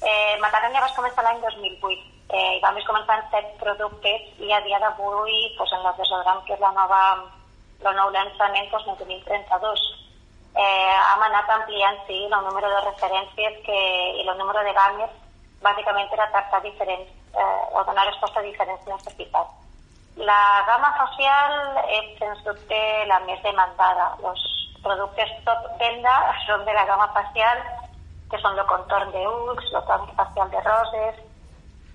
Eh, 0.02 0.34
Mataranya 0.40 0.82
vas 0.82 0.96
començar 0.96 1.24
l'any 1.28 1.44
2008 1.44 2.13
eh, 2.34 2.60
vam 2.62 2.78
començar 2.88 3.18
amb 3.18 3.32
set 3.32 3.50
productes 3.62 4.28
i 4.42 4.52
a 4.52 4.60
dia 4.66 4.80
d'avui 4.82 5.54
pues, 5.58 5.72
en 5.72 5.86
el 5.86 5.96
desodorant, 5.98 6.42
que 6.46 6.54
és 6.56 6.62
la 6.62 6.72
nova, 6.76 7.02
el 7.84 7.96
nou 7.98 8.10
llançament, 8.14 8.70
pues, 8.70 8.86
en 8.88 8.98
tenim 9.00 9.20
32. 9.26 9.84
Eh, 10.54 10.94
hem 10.94 11.22
anat 11.26 11.50
ampliant, 11.50 12.00
sí, 12.06 12.24
el 12.26 12.46
número 12.46 12.70
de 12.70 12.80
referències 12.86 13.60
que, 13.66 13.78
i 14.22 14.26
el 14.26 14.38
número 14.38 14.62
de 14.66 14.74
games 14.76 15.20
bàsicament 15.64 16.10
per 16.10 16.20
a 16.20 16.30
tractar 16.30 16.60
diferents 16.62 17.10
eh, 17.34 17.62
o 17.72 17.84
donar 17.88 18.06
resposta 18.10 18.40
a 18.40 18.46
diferents 18.46 18.86
necessitats. 18.86 19.60
La 20.16 20.62
gamma 20.68 20.92
facial 20.98 21.54
és, 21.90 22.10
sens 22.20 22.42
dubte, 22.46 22.80
la 23.10 23.18
més 23.26 23.40
demandada. 23.42 24.12
Els 24.22 24.44
productes 24.84 25.32
top 25.46 25.66
venda 25.80 26.14
són 26.46 26.66
de 26.68 26.74
la 26.76 26.86
gamma 26.90 27.08
facial, 27.16 27.62
que 28.30 28.38
són 28.42 28.58
el 28.58 28.66
contorn 28.70 29.10
d'ulls, 29.14 29.70
el 29.72 29.86
tònic 29.88 30.14
facial 30.18 30.50
de 30.52 30.62
roses, 30.66 31.22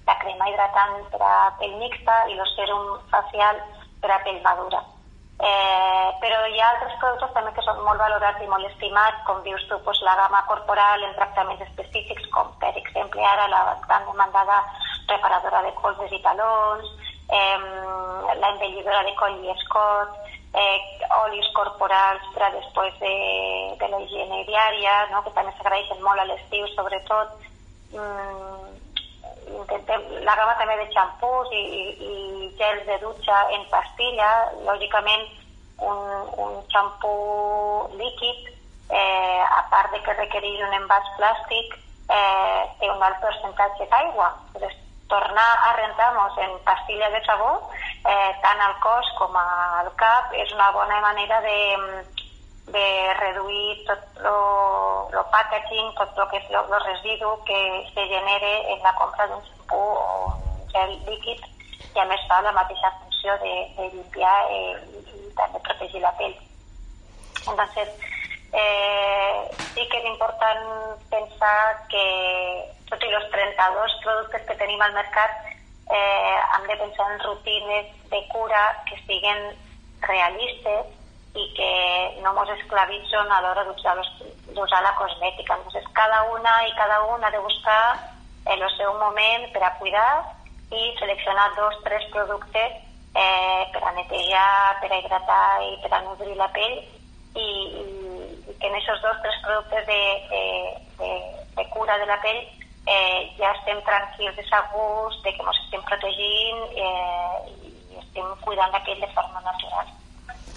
la 0.09 0.17
crema 0.21 0.49
hidratant 0.49 1.03
per 1.13 1.21
a 1.21 1.51
pell 1.59 1.75
mixta 1.81 2.15
i 2.33 2.37
el 2.37 2.49
sèrum 2.55 2.95
facial 3.13 3.61
per 4.01 4.11
a 4.15 4.23
pell 4.25 4.41
madura. 4.45 4.81
Eh, 5.39 6.07
però 6.19 6.39
hi 6.51 6.57
ha 6.59 6.69
altres 6.73 6.95
productes 6.99 7.31
també 7.35 7.53
que 7.55 7.63
són 7.63 7.77
molt 7.85 8.01
valorats 8.01 8.41
i 8.43 8.49
molt 8.51 8.67
estimats, 8.67 9.21
com 9.27 9.39
dius 9.45 9.61
tu, 9.69 9.77
doncs, 9.85 10.01
la 10.03 10.17
gamma 10.19 10.41
corporal 10.49 11.05
en 11.05 11.13
tractaments 11.15 11.63
específics, 11.63 12.25
com 12.33 12.49
per 12.63 12.73
exemple 12.81 13.23
ara 13.23 13.45
la 13.53 13.61
tan 13.87 14.03
demandada 14.09 14.57
reparadora 15.07 15.61
de 15.67 15.71
colzes 15.77 16.11
i 16.11 16.19
talons, 16.25 16.91
eh, 17.29 17.59
la 18.41 18.51
embellidora 18.51 19.05
de 19.07 19.15
coll 19.21 19.39
i 19.45 19.53
escot, 19.55 20.19
eh, 20.53 20.77
olis 21.21 21.47
corporals 21.55 22.27
per 22.33 22.49
a 22.49 22.51
després 22.57 22.99
de, 22.99 23.15
de 23.79 23.91
la 23.93 24.03
higiene 24.03 24.43
diària, 24.49 24.97
no? 25.13 25.23
que 25.23 25.33
també 25.37 25.55
s'agraeixen 25.55 26.03
molt 26.03 26.19
a 26.19 26.27
l'estiu, 26.27 26.67
sobretot. 26.75 27.47
Mm, 27.95 28.75
intentem, 29.57 30.05
la 30.25 30.35
gamma 30.35 30.55
també 30.59 30.77
de 30.79 30.87
xampús 30.93 31.51
i, 31.55 31.63
i, 31.79 31.83
i 32.09 32.49
gels 32.59 32.85
de 32.87 32.97
dutxa 33.03 33.41
en 33.55 33.65
pastilla, 33.71 34.29
lògicament 34.67 35.25
un, 35.81 35.99
un 36.45 36.57
xampú 36.71 37.13
líquid, 37.97 38.49
eh, 38.89 39.41
a 39.45 39.63
part 39.71 39.91
de 39.93 40.01
que 40.05 40.17
requereix 40.17 40.61
un 40.67 40.75
envàs 40.81 41.09
plàstic, 41.17 41.75
eh, 42.09 42.61
té 42.79 42.89
un 42.89 43.03
alt 43.03 43.19
percentatge 43.23 43.89
d'aigua. 43.91 44.33
Tornar 45.09 45.49
a 45.65 45.73
rentar-nos 45.73 46.37
en 46.37 46.51
pastilla 46.65 47.09
de 47.09 47.23
sabó 47.25 47.53
eh, 48.05 48.31
tant 48.43 48.59
al 48.61 48.75
cos 48.83 49.07
com 49.17 49.33
al 49.41 49.89
cap 49.97 50.33
és 50.37 50.51
una 50.53 50.69
bona 50.75 50.99
manera 51.01 51.39
de, 51.41 51.55
de 52.73 53.13
reduir 53.19 53.85
tot 53.87 54.21
el 54.23 55.25
packaging, 55.31 55.93
tot 55.97 56.17
el 56.17 56.27
que 56.31 56.41
és 56.41 56.51
el 56.59 56.75
residu 56.85 57.31
que 57.45 57.59
se 57.93 58.05
genere 58.11 58.51
en 58.73 58.83
la 58.85 58.93
compra 58.99 59.27
d'un 59.27 59.41
xampú 59.47 59.79
o 59.79 60.33
un 60.33 60.69
gel 60.73 60.93
líquid 61.07 61.41
i 61.95 61.99
a 61.99 62.05
més 62.05 62.21
fa 62.29 62.41
la 62.45 62.53
mateixa 62.53 62.91
funció 63.01 63.35
de, 63.43 63.53
de 63.77 63.89
limpiar 63.95 64.37
eh, 64.53 64.77
i, 64.93 65.01
i 65.17 65.31
també 65.39 65.61
protegir 65.65 66.01
la 66.03 66.13
pell. 66.19 66.35
Entonces, 67.47 67.89
eh, 68.53 69.49
sí 69.73 69.87
que 69.89 69.97
és 69.97 70.09
important 70.11 70.99
pensar 71.09 71.87
que 71.89 72.05
tot 72.89 73.03
i 73.05 73.13
els 73.13 73.31
32 73.33 73.97
productes 74.03 74.45
que 74.45 74.59
tenim 74.61 74.81
al 74.81 74.93
mercat 74.93 75.49
eh, 75.89 76.37
hem 76.37 76.69
de 76.69 76.77
pensar 76.83 77.09
en 77.13 77.19
rutines 77.25 77.91
de 78.13 78.21
cura 78.33 78.63
que 78.89 78.97
siguin 79.07 79.43
realistes 80.05 80.98
i 81.35 81.45
que 81.53 81.71
no 82.23 82.33
ens 82.33 82.55
esclavitzen 82.57 83.31
a 83.31 83.41
l'hora 83.41 83.65
d'usar 83.69 84.81
la 84.81 84.95
cosmètica. 84.97 85.55
Entonces, 85.57 85.85
cada 85.93 86.23
una 86.33 86.53
i 86.67 86.73
cada 86.75 87.03
un 87.13 87.23
ha 87.23 87.31
de 87.31 87.39
buscar 87.39 87.83
el 88.45 88.63
seu 88.77 88.93
moment 88.97 89.49
per 89.53 89.63
a 89.63 89.73
cuidar 89.77 90.23
i 90.71 90.95
seleccionar 90.99 91.49
dos, 91.55 91.75
tres 91.83 92.05
productes 92.13 92.71
eh, 93.15 93.63
per 93.73 93.83
a 93.83 93.91
netejar, 93.93 94.79
per 94.81 94.91
a 94.91 94.99
hidratar 94.99 95.61
i 95.65 95.75
per 95.83 95.93
a 95.93 96.01
nodrir 96.05 96.35
la 96.37 96.49
pell 96.53 96.77
i, 97.35 97.45
i, 97.45 98.55
que 98.59 98.67
en 98.67 98.77
aquests 98.77 99.01
dos, 99.05 99.21
tres 99.21 99.37
productes 99.45 99.85
de, 99.85 100.01
de, 100.31 100.43
de, 101.01 101.11
de 101.57 101.69
cura 101.73 101.97
de 101.97 102.09
la 102.09 102.19
pell 102.21 102.41
eh, 102.89 103.21
ja 103.37 103.53
estem 103.53 103.81
tranquils 103.85 104.37
i 104.37 104.45
segurs 104.49 105.21
de 105.23 105.33
que 105.33 105.45
ens 105.45 105.63
estem 105.65 105.85
protegint 105.89 106.65
eh, 106.73 107.35
i 107.93 108.01
estem 108.01 108.29
cuidant 108.45 108.73
d'aquell 108.73 109.01
de 109.01 109.11
forma 109.13 109.41
natural. 109.45 109.89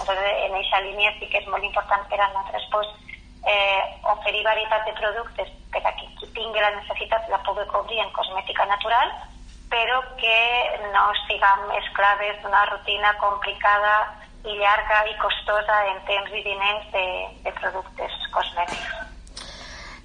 Entonces, 0.02 0.30
en 0.44 0.54
aquesta 0.54 0.80
línia 0.82 1.12
sí 1.18 1.28
que 1.30 1.38
és 1.38 1.46
molt 1.48 1.64
important 1.64 2.02
per 2.10 2.18
a 2.20 2.28
nosaltres 2.34 2.64
pues, 2.74 2.88
eh, 3.46 3.82
oferir 4.12 4.42
varietat 4.44 4.82
de 4.86 4.94
productes 4.98 5.52
per 5.70 5.82
a 5.86 5.92
qui, 5.98 6.08
qui 6.18 6.26
tingui 6.34 6.60
la 6.60 6.74
necessitat 6.74 7.30
la 7.30 7.38
pugui 7.46 7.66
cobrir 7.70 8.02
en 8.02 8.10
cosmètica 8.16 8.66
natural, 8.66 9.14
però 9.70 10.02
que 10.18 10.40
no 10.92 11.06
siguem 11.24 11.70
esclaves 11.78 12.42
d'una 12.42 12.66
rutina 12.72 13.14
complicada 13.22 13.94
i 14.44 14.58
llarga 14.58 15.06
i 15.06 15.14
costosa 15.22 15.78
en 15.92 16.02
temps 16.10 16.34
i 16.34 16.42
diners 16.44 16.90
de, 16.92 17.06
de 17.46 17.54
productes 17.62 18.12
cosmètics. 18.34 18.92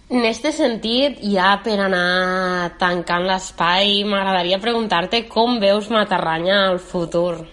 En 0.08 0.24
este 0.24 0.54
sentit, 0.56 1.18
ja 1.20 1.58
per 1.66 1.82
anar 1.84 2.78
tancant 2.80 3.26
l'espai, 3.28 4.06
m'agradaria 4.08 4.62
preguntar-te 4.64 5.26
com 5.28 5.60
veus 5.60 5.90
Matarranya 5.92 6.70
al 6.70 6.80
futur. 6.80 7.44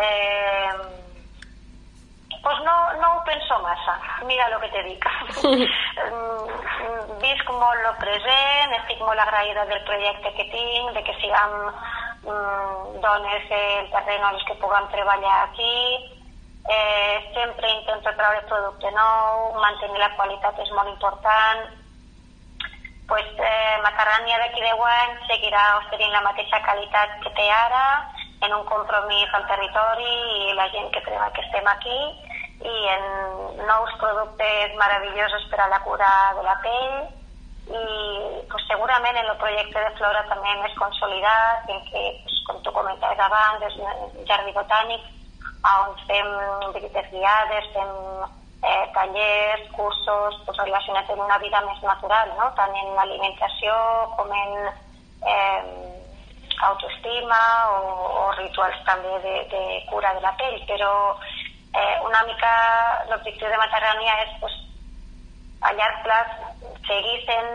eh, 0.00 0.72
pues 2.42 2.58
no, 2.64 2.76
no 3.02 3.08
ho 3.18 3.24
massa, 3.88 4.24
mira 4.26 4.46
el 4.46 4.60
que 4.60 4.68
te 4.74 4.82
dic. 4.88 5.08
Visc 7.22 7.50
molt 7.50 7.88
el 7.90 7.96
present, 8.02 8.76
estic 8.80 9.00
molt 9.00 9.20
agraïda 9.24 9.64
del 9.70 9.82
projecte 9.88 10.34
que 10.36 10.46
tinc, 10.52 10.92
de 10.94 11.02
que 11.08 11.16
siguem 11.22 11.56
mm, 12.28 13.00
dones 13.02 13.50
el 13.62 13.90
terreny 13.96 14.28
on 14.30 14.38
que 14.46 14.60
puguem 14.62 14.86
treballar 14.94 15.40
aquí, 15.48 15.74
Eh, 16.70 17.30
sempre 17.32 17.66
intento 17.80 18.10
treure 18.12 18.42
producte 18.44 18.90
nou, 18.92 19.54
mantenir 19.56 20.02
la 20.02 20.10
qualitat 20.18 20.58
és 20.60 20.68
molt 20.76 20.90
important. 20.90 21.62
Pues, 23.08 23.24
eh, 23.40 23.76
Macarrània 23.80 24.36
d'aquí 24.36 24.60
10 24.60 24.82
anys 24.84 25.22
seguirà 25.30 25.62
oferint 25.78 26.12
la 26.12 26.20
mateixa 26.26 26.60
qualitat 26.66 27.14
que 27.24 27.32
té 27.40 27.46
ara, 27.48 27.86
en 28.44 28.52
un 28.52 28.66
compromís 28.68 29.32
al 29.32 29.48
territori 29.48 30.12
i 30.50 30.52
la 30.60 30.68
gent 30.74 30.92
que 30.92 31.02
crema 31.08 31.30
que 31.32 31.40
estem 31.46 31.66
aquí 31.72 31.98
i 32.64 32.76
en 32.94 33.04
nous 33.68 33.92
productes 34.00 34.74
meravellosos 34.80 35.46
per 35.50 35.60
a 35.62 35.68
la 35.70 35.78
cura 35.84 36.10
de 36.38 36.42
la 36.42 36.56
pell 36.64 36.96
i 37.68 37.84
pues, 38.50 38.64
segurament 38.66 39.16
en 39.16 39.28
el 39.28 39.36
projecte 39.36 39.78
de 39.78 39.92
Flora 39.98 40.24
també 40.30 40.54
més 40.62 40.74
consolidat, 40.80 41.68
en 41.68 41.84
què, 41.90 42.04
pues, 42.24 42.40
com 42.48 42.60
tu 42.64 42.72
comentaves 42.72 43.20
abans, 43.20 43.64
és 43.68 43.76
un 43.84 44.26
jardí 44.30 44.54
botànic, 44.56 45.04
on 45.68 45.94
fem 46.08 46.28
visites 46.74 47.10
guiades, 47.12 47.68
fem 47.74 47.92
eh, 48.62 48.84
tallers, 48.94 49.68
cursos 49.76 50.40
pues, 50.46 50.58
relacionats 50.64 51.10
amb 51.12 51.26
una 51.26 51.38
vida 51.44 51.60
més 51.66 51.82
natural, 51.84 52.32
no? 52.40 52.50
tant 52.56 52.74
en 52.74 52.98
alimentació 53.04 53.74
com 54.16 54.32
en 54.32 54.70
eh, 55.28 55.62
autoestima 56.70 57.40
o, 57.74 57.82
o 58.22 58.24
rituals 58.38 58.80
també 58.86 59.18
de, 59.26 59.34
de 59.52 59.62
cura 59.90 60.14
de 60.16 60.24
la 60.24 60.34
pell, 60.40 60.58
però 60.70 60.90
eh, 61.74 61.96
una 62.04 62.22
mica 62.28 62.52
l'objectiu 63.10 63.48
de 63.48 63.60
Matarrània 63.60 64.16
és 64.24 64.34
pues, 64.40 64.54
a 65.60 65.72
llarg 65.74 66.02
plaç 66.06 66.34
seguir 66.86 67.16
sent 67.26 67.48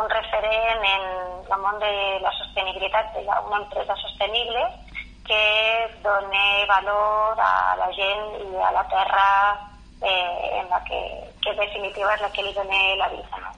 un 0.00 0.08
referent 0.10 0.86
en 0.94 1.04
el 1.46 1.60
món 1.62 1.78
de 1.80 1.92
la 2.22 2.32
sostenibilitat, 2.38 3.14
una 3.22 3.62
empresa 3.62 3.96
sostenible, 4.02 4.64
que 5.26 5.42
done 6.02 6.66
valor 6.68 7.38
a 7.40 7.76
la 7.78 7.90
gent 7.94 8.26
i 8.46 8.56
a 8.62 8.72
la 8.72 8.84
terra 8.88 9.28
eh, 10.02 10.60
en 10.60 10.70
la 10.70 10.82
que, 10.84 11.00
que 11.42 11.50
en 11.50 11.62
definitiva 11.64 12.14
és 12.14 12.22
la 12.22 12.30
que 12.30 12.44
li 12.46 12.54
dona 12.54 12.82
la 13.00 13.08
vida. 13.14 13.42
No? 13.42 13.54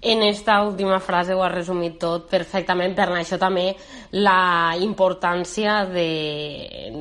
En 0.00 0.22
esta 0.22 0.62
última 0.62 1.00
frase 1.00 1.34
ho 1.34 1.42
has 1.42 1.50
resumit 1.50 1.96
tot 1.98 2.28
perfectament, 2.30 2.94
per 2.94 3.08
això 3.18 3.38
també 3.38 3.72
la 4.12 4.76
importància 4.80 5.84
de, 5.86 6.92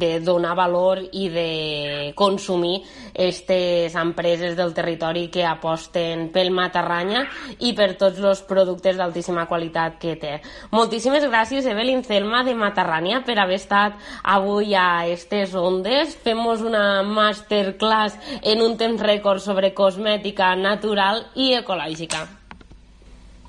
de 0.00 0.20
donar 0.20 0.54
valor 0.56 1.02
i 1.12 1.28
de 1.28 2.12
consumir 2.16 2.80
aquestes 3.18 3.94
empreses 3.98 4.56
del 4.56 4.72
territori 4.74 5.26
que 5.28 5.44
aposten 5.44 6.28
pel 6.32 6.52
matarranya 6.54 7.26
i 7.58 7.74
per 7.76 7.92
tots 8.00 8.22
els 8.22 8.42
productes 8.46 8.96
d'altíssima 8.96 9.46
qualitat 9.50 9.98
que 10.00 10.16
té. 10.16 10.38
Moltíssimes 10.70 11.26
gràcies, 11.28 11.66
Evelyn 11.66 12.04
Celma 12.06 12.44
de 12.46 12.54
Matarranya, 12.54 13.22
per 13.26 13.38
haver 13.38 13.58
estat 13.58 13.98
avui 14.22 14.74
a 14.74 15.06
estes 15.10 15.54
ondes. 15.58 16.16
Fem-nos 16.24 16.62
una 16.62 17.02
masterclass 17.02 18.18
en 18.42 18.62
un 18.62 18.76
temps 18.80 19.02
rècord 19.02 19.42
sobre 19.42 19.74
cosmètica 19.74 20.54
natural 20.56 21.26
i 21.34 21.54
ecològica. 21.58 22.37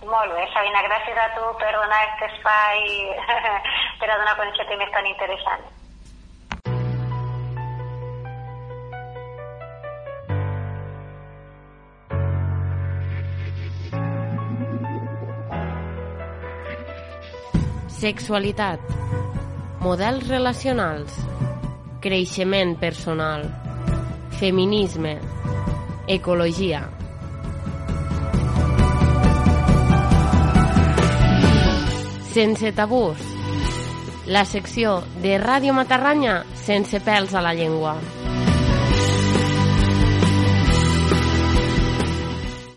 Molt 0.07 0.31
bé, 0.31 0.45
Sabina, 0.53 0.79
gràcies 0.85 1.17
a 1.19 1.27
tu 1.35 1.43
per 1.59 1.73
donar 1.75 1.97
aquest 2.05 2.21
espai 2.29 2.85
per 3.99 4.07
a 4.07 4.17
donar 4.21 4.31
a 4.31 4.39
conèixer 4.39 4.65
temes 4.69 4.93
tan 4.95 5.09
interessants. 5.11 5.75
Sexualitat, 17.99 18.79
models 19.83 20.29
relacionals, 20.31 21.17
creixement 21.99 22.77
personal, 22.79 23.43
feminisme, 24.39 25.17
ecologia, 26.07 26.85
Sense 32.39 32.71
tabús. 32.71 33.19
La 34.31 34.45
secció 34.47 34.93
de 35.19 35.33
Ràdio 35.41 35.73
Matarranya 35.75 36.37
sense 36.55 37.01
pèls 37.03 37.35
a 37.35 37.41
la 37.43 37.51
llengua. 37.57 37.97